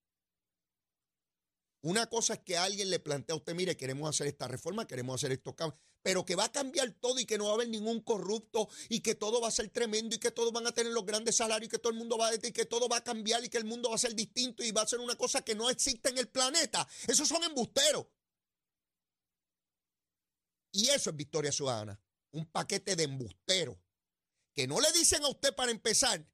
Una 1.82 2.06
cosa 2.06 2.34
es 2.34 2.40
que 2.40 2.56
alguien 2.56 2.88
le 2.88 2.98
plantea 2.98 3.34
a 3.34 3.36
usted, 3.36 3.54
mire, 3.54 3.76
queremos 3.76 4.08
hacer 4.08 4.26
esta 4.26 4.48
reforma, 4.48 4.86
queremos 4.86 5.16
hacer 5.16 5.32
esto, 5.32 5.54
pero 6.02 6.24
que 6.24 6.34
va 6.34 6.44
a 6.44 6.52
cambiar 6.52 6.92
todo 6.92 7.18
y 7.18 7.26
que 7.26 7.38
no 7.38 7.44
va 7.44 7.50
a 7.50 7.54
haber 7.54 7.68
ningún 7.68 8.00
corrupto 8.00 8.68
y 8.88 9.00
que 9.00 9.14
todo 9.14 9.40
va 9.40 9.48
a 9.48 9.50
ser 9.50 9.68
tremendo 9.68 10.14
y 10.14 10.18
que 10.18 10.30
todos 10.30 10.52
van 10.52 10.66
a 10.66 10.72
tener 10.72 10.92
los 10.92 11.04
grandes 11.04 11.36
salarios 11.36 11.66
y 11.66 11.70
que 11.70 11.78
todo 11.78 11.92
el 11.92 11.98
mundo 11.98 12.16
va 12.16 12.28
a 12.28 12.34
y 12.34 12.52
que 12.52 12.66
todo 12.66 12.88
va 12.88 12.98
a 12.98 13.04
cambiar 13.04 13.44
y 13.44 13.48
que 13.48 13.58
el 13.58 13.64
mundo 13.64 13.90
va 13.90 13.96
a 13.96 13.98
ser 13.98 14.14
distinto 14.14 14.62
y 14.62 14.70
va 14.70 14.82
a 14.82 14.86
ser 14.86 15.00
una 15.00 15.16
cosa 15.16 15.42
que 15.42 15.54
no 15.54 15.70
existe 15.70 16.10
en 16.10 16.18
el 16.18 16.28
planeta. 16.28 16.86
Esos 17.06 17.28
son 17.28 17.42
embusteros. 17.44 18.06
Y 20.72 20.88
eso 20.88 21.10
es 21.10 21.16
Victoria 21.16 21.52
Ciudadana, 21.52 21.98
un 22.34 22.46
paquete 22.46 22.96
de 22.96 23.04
embusteros 23.04 23.76
que 24.52 24.66
no 24.66 24.80
le 24.80 24.92
dicen 24.92 25.24
a 25.24 25.28
usted 25.28 25.54
para 25.54 25.70
empezar 25.70 26.24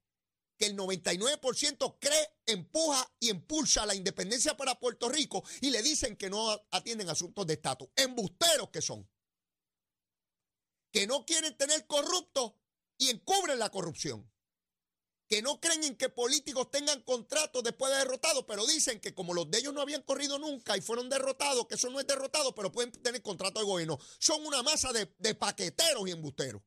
que 0.57 0.67
el 0.67 0.77
99% 0.77 1.97
cree, 1.99 2.37
empuja 2.45 3.11
y 3.19 3.31
impulsa 3.31 3.85
la 3.85 3.95
independencia 3.95 4.55
para 4.55 4.79
Puerto 4.79 5.09
Rico 5.09 5.43
y 5.59 5.71
le 5.71 5.81
dicen 5.81 6.15
que 6.15 6.29
no 6.29 6.51
atienden 6.69 7.09
asuntos 7.09 7.47
de 7.47 7.53
estatus. 7.53 7.89
Embusteros 7.95 8.69
que 8.69 8.81
son. 8.81 9.09
Que 10.91 11.07
no 11.07 11.25
quieren 11.25 11.57
tener 11.57 11.87
corruptos 11.87 12.53
y 12.97 13.09
encubren 13.09 13.57
la 13.57 13.69
corrupción. 13.69 14.31
Que 15.31 15.41
no 15.41 15.61
creen 15.61 15.85
en 15.85 15.95
que 15.95 16.09
políticos 16.09 16.69
tengan 16.71 17.01
contratos 17.03 17.63
después 17.63 17.89
de 17.93 17.99
derrotados, 17.99 18.43
pero 18.45 18.67
dicen 18.67 18.99
que 18.99 19.13
como 19.13 19.33
los 19.33 19.49
de 19.49 19.59
ellos 19.59 19.73
no 19.73 19.79
habían 19.79 20.01
corrido 20.01 20.37
nunca 20.37 20.75
y 20.75 20.81
fueron 20.81 21.07
derrotados, 21.07 21.67
que 21.67 21.75
eso 21.75 21.89
no 21.89 22.01
es 22.01 22.05
derrotado, 22.05 22.53
pero 22.53 22.69
pueden 22.69 22.91
tener 22.91 23.21
contrato 23.21 23.61
de 23.61 23.65
gobierno. 23.65 23.97
Son 24.19 24.45
una 24.45 24.61
masa 24.61 24.91
de, 24.91 25.35
paqueteros 25.35 26.05
y 26.05 26.11
embusteros. 26.11 26.61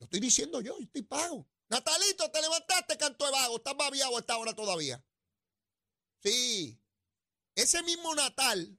Lo 0.00 0.06
estoy 0.06 0.18
diciendo 0.18 0.60
yo, 0.60 0.76
yo 0.76 0.84
estoy 0.86 1.02
pago. 1.02 1.46
Natalito, 1.68 2.28
te 2.32 2.42
levantaste, 2.42 2.98
canto 2.98 3.24
de 3.24 3.30
vago, 3.30 3.58
estás 3.58 3.76
babiado 3.76 4.16
a 4.16 4.18
esta 4.18 4.36
hora 4.36 4.52
todavía. 4.52 5.00
Sí. 6.20 6.80
Ese 7.54 7.80
mismo 7.84 8.12
Natal 8.16 8.76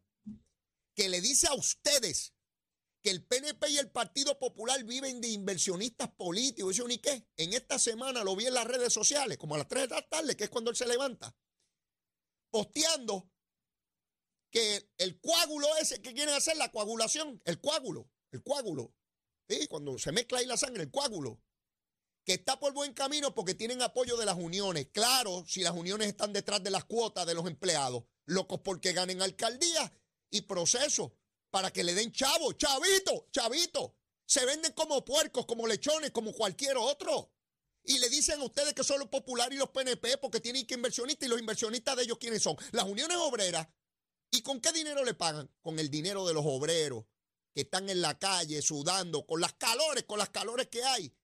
que 0.94 1.08
le 1.08 1.22
dice 1.22 1.48
a 1.48 1.54
ustedes 1.54 2.35
que 3.06 3.12
el 3.12 3.24
PNP 3.24 3.70
y 3.70 3.78
el 3.78 3.92
Partido 3.92 4.40
Popular 4.40 4.84
viven 4.84 5.22
de 5.22 5.28
inversionistas 5.28 6.10
políticos. 6.10 6.76
Dice, 6.76 6.92
¿y 6.92 6.98
qué? 6.98 7.28
En 7.38 7.54
esta 7.54 7.78
semana 7.78 8.24
lo 8.24 8.36
vi 8.36 8.48
en 8.48 8.56
las 8.56 8.66
redes 8.66 8.92
sociales, 8.92 9.38
como 9.38 9.54
a 9.54 9.60
las 9.60 9.68
3 9.68 9.88
de 9.88 9.94
la 9.94 10.10
tarde, 10.10 10.36
que 10.36 10.46
es 10.46 10.50
cuando 10.50 10.72
él 10.72 10.76
se 10.76 10.88
levanta, 10.88 11.38
posteando 12.50 13.30
que 14.50 14.90
el 14.98 15.22
coágulo 15.22 15.68
ese 15.80 16.02
que 16.02 16.16
quieren 16.16 16.34
hacer, 16.34 16.58
la 16.58 16.72
coagulación, 16.72 17.40
el 17.46 17.62
coágulo, 17.62 18.10
el 18.32 18.42
coágulo, 18.42 18.96
¿sí? 19.48 19.68
cuando 19.68 20.00
se 20.00 20.12
mezcla 20.12 20.40
ahí 20.40 20.48
la 20.48 20.58
sangre, 20.58 20.82
el 20.82 20.90
coágulo, 20.90 21.40
que 22.26 22.34
está 22.34 22.60
por 22.60 22.74
buen 22.74 22.96
camino 22.96 23.36
porque 23.36 23.54
tienen 23.54 23.84
apoyo 23.84 24.18
de 24.18 24.26
las 24.26 24.38
uniones. 24.38 24.88
Claro, 24.92 25.46
si 25.48 25.62
las 25.62 25.76
uniones 25.76 26.08
están 26.08 26.34
detrás 26.34 26.64
de 26.64 26.72
las 26.72 26.86
cuotas 26.86 27.28
de 27.28 27.36
los 27.36 27.46
empleados, 27.46 28.06
locos 28.26 28.62
porque 28.62 28.94
ganen 28.94 29.22
alcaldía 29.22 29.94
y 30.32 30.42
proceso 30.42 31.16
para 31.50 31.72
que 31.72 31.84
le 31.84 31.94
den 31.94 32.12
chavo, 32.12 32.54
chavito, 32.54 33.28
chavito. 33.32 33.96
Se 34.26 34.46
venden 34.46 34.74
como 34.74 35.06
puercos, 35.06 35.46
como 35.46 35.68
lechones, 35.68 36.12
como 36.12 36.34
cualquier 36.34 36.78
otro. 36.78 37.32
Y 37.84 38.00
le 38.00 38.10
dicen 38.10 38.42
a 38.42 38.46
ustedes 38.46 38.74
que 38.74 38.84
son 38.84 39.00
los 39.00 39.10
populares 39.10 39.56
y 39.56 39.60
los 39.60 39.70
PNP 39.70 40.18
porque 40.18 40.40
tienen 40.40 40.66
que 40.66 40.74
inversionistas 40.74 41.28
y 41.28 41.30
los 41.30 41.40
inversionistas 41.40 41.96
de 41.96 42.04
ellos 42.04 42.18
quiénes 42.20 42.42
son. 42.42 42.58
Las 42.72 42.86
uniones 42.86 43.18
obreras. 43.18 43.68
¿Y 44.32 44.42
con 44.42 44.60
qué 44.60 44.72
dinero 44.72 45.06
le 45.06 45.14
pagan? 45.14 45.50
Con 45.62 45.80
el 45.80 45.90
dinero 45.90 46.26
de 46.28 46.34
los 46.34 46.44
obreros 46.46 47.06
que 47.54 47.62
están 47.62 47.90
en 47.90 48.02
la 48.02 48.18
calle 48.18 48.62
sudando, 48.62 49.26
con 49.26 49.40
las 49.40 49.54
calores, 49.54 50.04
con 50.04 50.18
las 50.18 50.30
calores 50.30 50.68
que 50.68 50.84
hay 50.84 51.16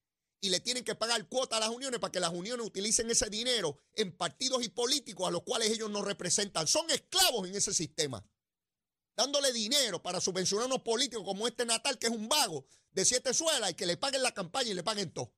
y 0.42 0.50
le 0.50 0.60
tienen 0.60 0.84
que 0.84 0.96
pagar 0.96 1.28
cuota 1.30 1.58
a 1.58 1.60
las 1.60 1.70
uniones 1.70 2.00
para 2.00 2.12
que 2.12 2.20
las 2.20 2.34
uniones 2.34 2.66
utilicen 2.66 3.10
ese 3.12 3.30
dinero 3.30 3.78
en 3.94 4.12
partidos 4.18 4.64
y 4.64 4.70
políticos 4.70 5.28
a 5.28 5.32
los 5.32 5.44
cuales 5.44 5.70
ellos 5.70 5.92
no 5.92 6.02
representan. 6.02 6.68
Son 6.68 6.90
esclavos 6.90 7.48
en 7.48 7.56
ese 7.56 7.74
sistema. 7.74 8.26
Dándole 9.16 9.52
dinero 9.52 10.02
para 10.02 10.22
subvencionar 10.22 10.64
a 10.64 10.68
unos 10.68 10.82
políticos 10.82 11.24
como 11.26 11.48
este 11.48 11.66
Natal, 11.66 11.98
que 12.00 12.08
es 12.08 12.14
un 12.14 12.28
vago 12.30 12.66
de 12.92 13.06
siete 13.06 13.34
suelas 13.34 13.72
y 13.72 13.74
que 13.74 13.86
le 13.86 13.98
paguen 13.98 14.24
la 14.24 14.34
campaña 14.34 14.70
y 14.70 14.74
le 14.74 14.84
paguen 14.84 15.12
todo. 15.12 15.34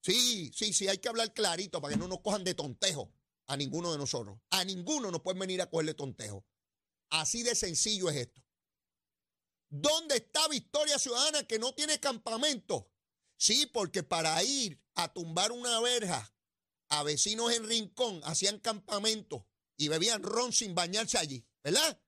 Sí, 0.00 0.50
sí, 0.54 0.72
sí, 0.72 0.86
hay 0.86 0.98
que 0.98 1.08
hablar 1.08 1.32
clarito 1.32 1.80
para 1.80 1.94
que 1.94 1.98
no 1.98 2.08
nos 2.08 2.20
cojan 2.20 2.44
de 2.44 2.54
tontejo 2.54 3.10
a 3.46 3.56
ninguno 3.56 3.90
de 3.90 3.98
nosotros. 3.98 4.38
A 4.50 4.64
ninguno 4.64 5.10
nos 5.10 5.22
pueden 5.22 5.38
venir 5.38 5.62
a 5.62 5.70
cogerle 5.70 5.94
tontejo. 5.94 6.44
Así 7.10 7.42
de 7.42 7.54
sencillo 7.54 8.10
es 8.10 8.16
esto. 8.16 8.42
¿Dónde 9.68 10.16
está 10.16 10.46
Victoria 10.48 10.98
Ciudadana 10.98 11.44
que 11.44 11.58
no 11.58 11.74
tiene 11.74 11.98
campamento? 12.00 12.90
Sí, 13.36 13.66
porque 13.72 14.02
para 14.02 14.42
ir 14.42 14.80
a 14.94 15.12
tumbar 15.12 15.52
una 15.52 15.80
verja 15.80 16.32
a 16.88 17.02
vecinos 17.02 17.52
en 17.52 17.66
Rincón 17.66 18.20
hacían 18.24 18.60
campamentos 18.60 19.42
y 19.76 19.88
bebían 19.88 20.22
ron 20.22 20.52
sin 20.52 20.74
bañarse 20.74 21.18
allí, 21.18 21.46
¿verdad? 21.62 22.00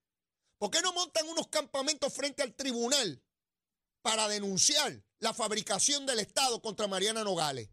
¿Por 0.58 0.70
qué 0.70 0.80
no 0.80 0.92
montan 0.92 1.28
unos 1.28 1.48
campamentos 1.48 2.12
frente 2.12 2.42
al 2.42 2.54
tribunal 2.54 3.22
para 4.02 4.28
denunciar 4.28 5.04
la 5.18 5.34
fabricación 5.34 6.06
del 6.06 6.20
Estado 6.20 6.62
contra 6.62 6.86
Mariana 6.86 7.24
Nogales? 7.24 7.70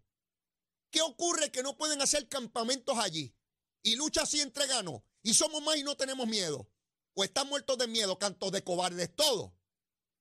¿Qué 0.92 1.02
ocurre 1.02 1.52
que 1.52 1.64
no 1.64 1.78
pueden 1.78 2.02
hacer 2.02 2.28
campamentos 2.28 2.98
allí? 2.98 3.36
Y 3.82 3.96
lucha 3.96 4.24
así 4.24 4.42
entre 4.42 4.68
ganos. 4.68 5.02
Y 5.22 5.34
somos 5.34 5.62
más 5.64 5.78
y 5.78 5.84
no 5.84 5.96
tenemos 5.96 6.28
miedo. 6.28 6.70
O 7.16 7.24
están 7.24 7.48
muertos 7.48 7.78
de 7.78 7.88
miedo, 7.88 8.20
cantos 8.20 8.52
de 8.52 8.64
cobardes 8.64 9.16
todos. 9.16 9.52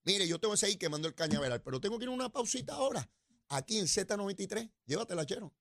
Mire, 0.05 0.27
yo 0.27 0.40
tengo 0.40 0.55
que 0.55 0.59
seguir 0.59 0.79
quemando 0.79 1.09
el 1.09 1.14
cañaveral, 1.14 1.62
pero 1.62 1.81
tengo 1.81 1.98
que 1.98 2.05
ir 2.05 2.09
a 2.09 2.12
una 2.12 2.33
pausita 2.33 2.75
ahora 2.75 3.09
aquí 3.48 3.79
en 3.79 3.87
Z93. 3.87 4.72
Llévatela, 4.87 5.27
chero. 5.27 5.55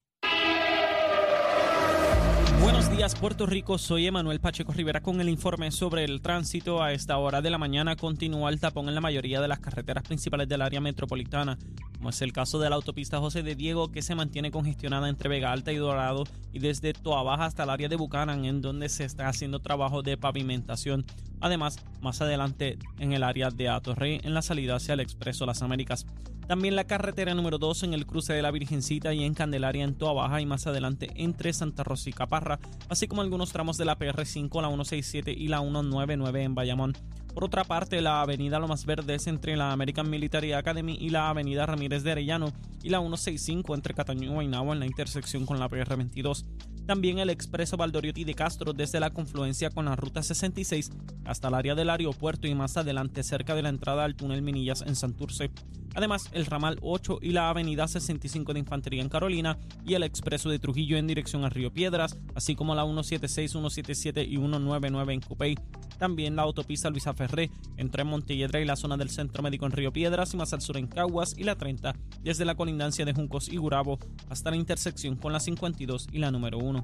Buenos 2.61 2.91
días, 2.91 3.15
Puerto 3.15 3.47
Rico. 3.47 3.79
Soy 3.79 4.05
Emanuel 4.05 4.39
Pacheco 4.39 4.71
Rivera 4.71 5.01
con 5.01 5.19
el 5.19 5.29
informe 5.29 5.71
sobre 5.71 6.03
el 6.03 6.21
tránsito. 6.21 6.83
A 6.83 6.93
esta 6.93 7.17
hora 7.17 7.41
de 7.41 7.49
la 7.49 7.57
mañana 7.57 7.95
continúa 7.95 8.51
el 8.51 8.59
tapón 8.59 8.87
en 8.87 8.93
la 8.93 9.01
mayoría 9.01 9.41
de 9.41 9.47
las 9.47 9.59
carreteras 9.59 10.03
principales 10.03 10.47
del 10.47 10.61
área 10.61 10.79
metropolitana, 10.79 11.57
como 12.01 12.09
es 12.09 12.21
el 12.23 12.33
caso 12.33 12.57
de 12.57 12.67
la 12.67 12.77
autopista 12.77 13.19
José 13.19 13.43
de 13.43 13.53
Diego, 13.53 13.91
que 13.91 14.01
se 14.01 14.15
mantiene 14.15 14.49
congestionada 14.49 15.07
entre 15.07 15.29
Vega 15.29 15.51
Alta 15.51 15.71
y 15.71 15.75
Dorado 15.75 16.23
y 16.51 16.57
desde 16.57 16.93
Toa 16.93 17.35
hasta 17.45 17.61
el 17.61 17.69
área 17.69 17.89
de 17.89 17.95
Buchanan, 17.95 18.43
en 18.45 18.59
donde 18.59 18.89
se 18.89 19.05
está 19.05 19.27
haciendo 19.27 19.59
trabajo 19.59 20.01
de 20.01 20.17
pavimentación. 20.17 21.05
Además, 21.41 21.77
más 22.01 22.19
adelante 22.19 22.79
en 22.97 23.13
el 23.13 23.21
área 23.21 23.51
de 23.51 23.69
Atorrey, 23.69 24.19
en 24.23 24.33
la 24.33 24.41
salida 24.41 24.77
hacia 24.77 24.95
el 24.95 24.99
Expreso 24.99 25.45
Las 25.45 25.61
Américas. 25.61 26.07
También 26.47 26.75
la 26.75 26.85
carretera 26.85 27.35
número 27.35 27.59
2 27.59 27.83
en 27.83 27.93
el 27.93 28.07
cruce 28.07 28.33
de 28.33 28.41
la 28.41 28.49
Virgencita 28.49 29.13
y 29.13 29.23
en 29.23 29.35
Candelaria 29.35 29.83
en 29.83 29.93
Toa 29.93 30.13
Baja 30.13 30.41
y 30.41 30.47
más 30.47 30.65
adelante 30.65 31.11
entre 31.17 31.53
Santa 31.53 31.83
Rosa 31.83 32.09
y 32.09 32.13
Caparra, 32.13 32.59
así 32.89 33.07
como 33.07 33.21
algunos 33.21 33.51
tramos 33.51 33.77
de 33.77 33.85
la 33.85 33.99
PR5, 33.99 34.59
la 34.59 34.69
167 34.69 35.31
y 35.31 35.49
la 35.49 35.59
199 35.59 36.43
en 36.43 36.55
Bayamón. 36.55 36.93
Por 37.33 37.45
otra 37.45 37.63
parte, 37.63 38.01
la 38.01 38.21
avenida 38.21 38.59
Lomas 38.59 38.85
Verdes 38.85 39.25
entre 39.27 39.55
la 39.55 39.71
American 39.71 40.09
Military 40.09 40.51
Academy 40.51 40.97
y 40.99 41.09
la 41.09 41.29
avenida 41.29 41.65
Ramírez 41.65 42.03
de 42.03 42.11
Arellano 42.11 42.51
y 42.83 42.89
la 42.89 42.99
165 42.99 43.73
entre 43.73 43.93
Cataño 43.93 44.23
y 44.23 44.33
Guaynabo 44.33 44.73
en 44.73 44.79
la 44.79 44.85
intersección 44.85 45.45
con 45.45 45.57
la 45.57 45.69
PR22. 45.69 46.45
También 46.85 47.19
el 47.19 47.29
expreso 47.29 47.77
Valdoriotti 47.77 48.25
de 48.25 48.33
Castro 48.33 48.73
desde 48.73 48.99
la 48.99 49.11
confluencia 49.11 49.69
con 49.69 49.85
la 49.85 49.95
ruta 49.95 50.23
66 50.23 50.91
hasta 51.23 51.47
el 51.47 51.53
área 51.53 51.73
del 51.73 51.89
aeropuerto 51.89 52.47
y 52.47 52.55
más 52.55 52.75
adelante 52.75 53.23
cerca 53.23 53.55
de 53.55 53.61
la 53.61 53.69
entrada 53.69 54.03
al 54.03 54.15
túnel 54.15 54.41
Minillas 54.41 54.81
en 54.81 54.97
Santurce. 54.97 55.51
Además, 55.93 56.29
el 56.31 56.45
ramal 56.45 56.77
8 56.81 57.19
y 57.21 57.31
la 57.31 57.49
avenida 57.49 57.87
65 57.87 58.53
de 58.53 58.59
Infantería 58.59 59.01
en 59.01 59.09
Carolina 59.09 59.57
y 59.85 59.93
el 59.93 60.03
expreso 60.03 60.49
de 60.49 60.59
Trujillo 60.59 60.97
en 60.97 61.07
dirección 61.07 61.43
a 61.43 61.49
Río 61.49 61.71
Piedras, 61.71 62.17
así 62.35 62.55
como 62.55 62.75
la 62.75 62.83
176, 62.83 63.51
177 63.51 64.23
y 64.23 64.37
199 64.37 65.13
en 65.13 65.21
Cupey. 65.21 65.55
También 65.97 66.35
la 66.35 66.43
autopista 66.43 66.89
Luisa 66.89 67.13
Ferré 67.13 67.51
entre 67.77 68.03
Montelledra 68.03 68.59
y 68.59 68.65
la 68.65 68.75
zona 68.75 68.97
del 68.97 69.09
Centro 69.09 69.43
Médico 69.43 69.65
en 69.65 69.73
Río 69.73 69.91
Piedras 69.91 70.33
y 70.33 70.37
más 70.37 70.53
al 70.53 70.61
sur 70.61 70.77
en 70.77 70.87
Caguas 70.87 71.35
y 71.37 71.43
la 71.43 71.55
30 71.55 71.93
desde 72.23 72.45
la 72.45 72.55
colindancia 72.55 73.05
de 73.05 73.13
Juncos 73.13 73.49
y 73.49 73.57
Gurabo 73.57 73.99
hasta 74.29 74.49
la 74.49 74.57
intersección 74.57 75.15
con 75.15 75.33
la 75.33 75.39
52 75.39 76.07
y 76.11 76.19
la 76.19 76.31
número 76.31 76.57
1. 76.57 76.83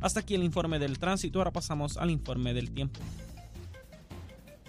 Hasta 0.00 0.20
aquí 0.20 0.34
el 0.34 0.44
informe 0.44 0.78
del 0.78 0.98
tránsito, 0.98 1.38
ahora 1.38 1.52
pasamos 1.52 1.96
al 1.96 2.10
informe 2.10 2.54
del 2.54 2.70
tiempo. 2.70 3.00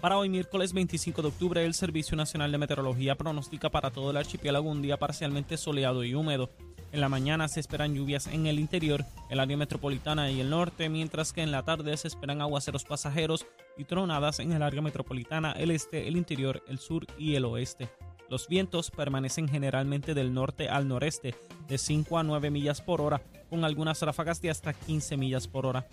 Para 0.01 0.19
hoy, 0.19 0.29
miércoles 0.29 0.73
25 0.73 1.23
de 1.23 1.27
octubre, 1.29 1.65
el 1.65 1.73
Servicio 1.73 2.15
Nacional 2.15 2.51
de 2.51 2.59
Meteorología 2.59 3.15
pronostica 3.15 3.71
para 3.71 3.89
todo 3.89 4.11
el 4.11 4.17
archipiélago 4.17 4.69
un 4.69 4.83
día 4.83 4.97
parcialmente 4.97 5.57
soleado 5.57 6.03
y 6.03 6.13
húmedo. 6.13 6.51
En 6.91 7.01
la 7.01 7.09
mañana 7.09 7.47
se 7.47 7.59
esperan 7.59 7.95
lluvias 7.95 8.27
en 8.27 8.45
el 8.45 8.59
interior, 8.59 9.03
el 9.31 9.39
área 9.39 9.57
metropolitana 9.57 10.29
y 10.29 10.39
el 10.39 10.51
norte, 10.51 10.87
mientras 10.87 11.33
que 11.33 11.41
en 11.41 11.51
la 11.51 11.63
tarde 11.63 11.97
se 11.97 12.07
esperan 12.07 12.41
aguaceros 12.41 12.85
pasajeros 12.85 13.47
y 13.75 13.85
tronadas 13.85 14.39
en 14.39 14.51
el 14.51 14.61
área 14.61 14.83
metropolitana, 14.83 15.53
el 15.53 15.71
este, 15.71 16.07
el 16.07 16.15
interior, 16.15 16.63
el 16.67 16.77
sur 16.77 17.07
y 17.17 17.33
el 17.33 17.45
oeste. 17.45 17.89
Los 18.29 18.47
vientos 18.47 18.91
permanecen 18.91 19.47
generalmente 19.47 20.13
del 20.13 20.31
norte 20.31 20.69
al 20.69 20.87
noreste, 20.87 21.33
de 21.67 21.77
5 21.79 22.19
a 22.19 22.23
9 22.23 22.51
millas 22.51 22.81
por 22.81 23.01
hora, 23.01 23.21
con 23.49 23.65
algunas 23.65 24.01
ráfagas 24.03 24.41
de 24.41 24.51
hasta 24.51 24.73
15 24.73 25.17
millas 25.17 25.47
por 25.47 25.65
hora. 25.65 25.87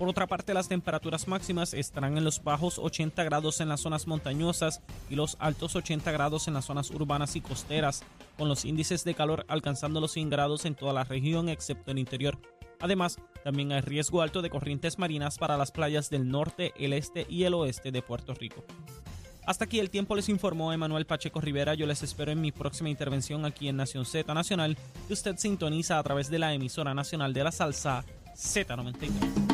Por 0.00 0.08
otra 0.08 0.26
parte, 0.26 0.54
las 0.54 0.66
temperaturas 0.66 1.28
máximas 1.28 1.74
estarán 1.74 2.16
en 2.16 2.24
los 2.24 2.42
bajos 2.42 2.78
80 2.78 3.22
grados 3.22 3.60
en 3.60 3.68
las 3.68 3.80
zonas 3.80 4.06
montañosas 4.06 4.80
y 5.10 5.14
los 5.14 5.36
altos 5.40 5.76
80 5.76 6.10
grados 6.10 6.48
en 6.48 6.54
las 6.54 6.64
zonas 6.64 6.90
urbanas 6.90 7.36
y 7.36 7.42
costeras, 7.42 8.02
con 8.38 8.48
los 8.48 8.64
índices 8.64 9.04
de 9.04 9.12
calor 9.12 9.44
alcanzando 9.46 10.00
los 10.00 10.12
100 10.12 10.30
grados 10.30 10.64
en 10.64 10.74
toda 10.74 10.94
la 10.94 11.04
región 11.04 11.50
excepto 11.50 11.90
el 11.90 11.98
interior. 11.98 12.38
Además, 12.80 13.18
también 13.44 13.72
hay 13.72 13.82
riesgo 13.82 14.22
alto 14.22 14.40
de 14.40 14.48
corrientes 14.48 14.98
marinas 14.98 15.36
para 15.36 15.58
las 15.58 15.70
playas 15.70 16.08
del 16.08 16.30
norte, 16.30 16.72
el 16.78 16.94
este 16.94 17.26
y 17.28 17.44
el 17.44 17.52
oeste 17.52 17.92
de 17.92 18.00
Puerto 18.00 18.32
Rico. 18.32 18.64
Hasta 19.44 19.66
aquí 19.66 19.80
el 19.80 19.90
tiempo 19.90 20.16
les 20.16 20.30
informó 20.30 20.72
Emanuel 20.72 21.04
Pacheco 21.04 21.42
Rivera. 21.42 21.74
Yo 21.74 21.86
les 21.86 22.02
espero 22.02 22.32
en 22.32 22.40
mi 22.40 22.52
próxima 22.52 22.88
intervención 22.88 23.44
aquí 23.44 23.68
en 23.68 23.76
Nación 23.76 24.06
Z 24.06 24.32
Nacional, 24.32 24.78
que 25.06 25.12
usted 25.12 25.36
sintoniza 25.36 25.98
a 25.98 26.02
través 26.02 26.30
de 26.30 26.38
la 26.38 26.54
emisora 26.54 26.94
nacional 26.94 27.34
de 27.34 27.44
la 27.44 27.52
salsa 27.52 28.02
Z93. 28.34 29.49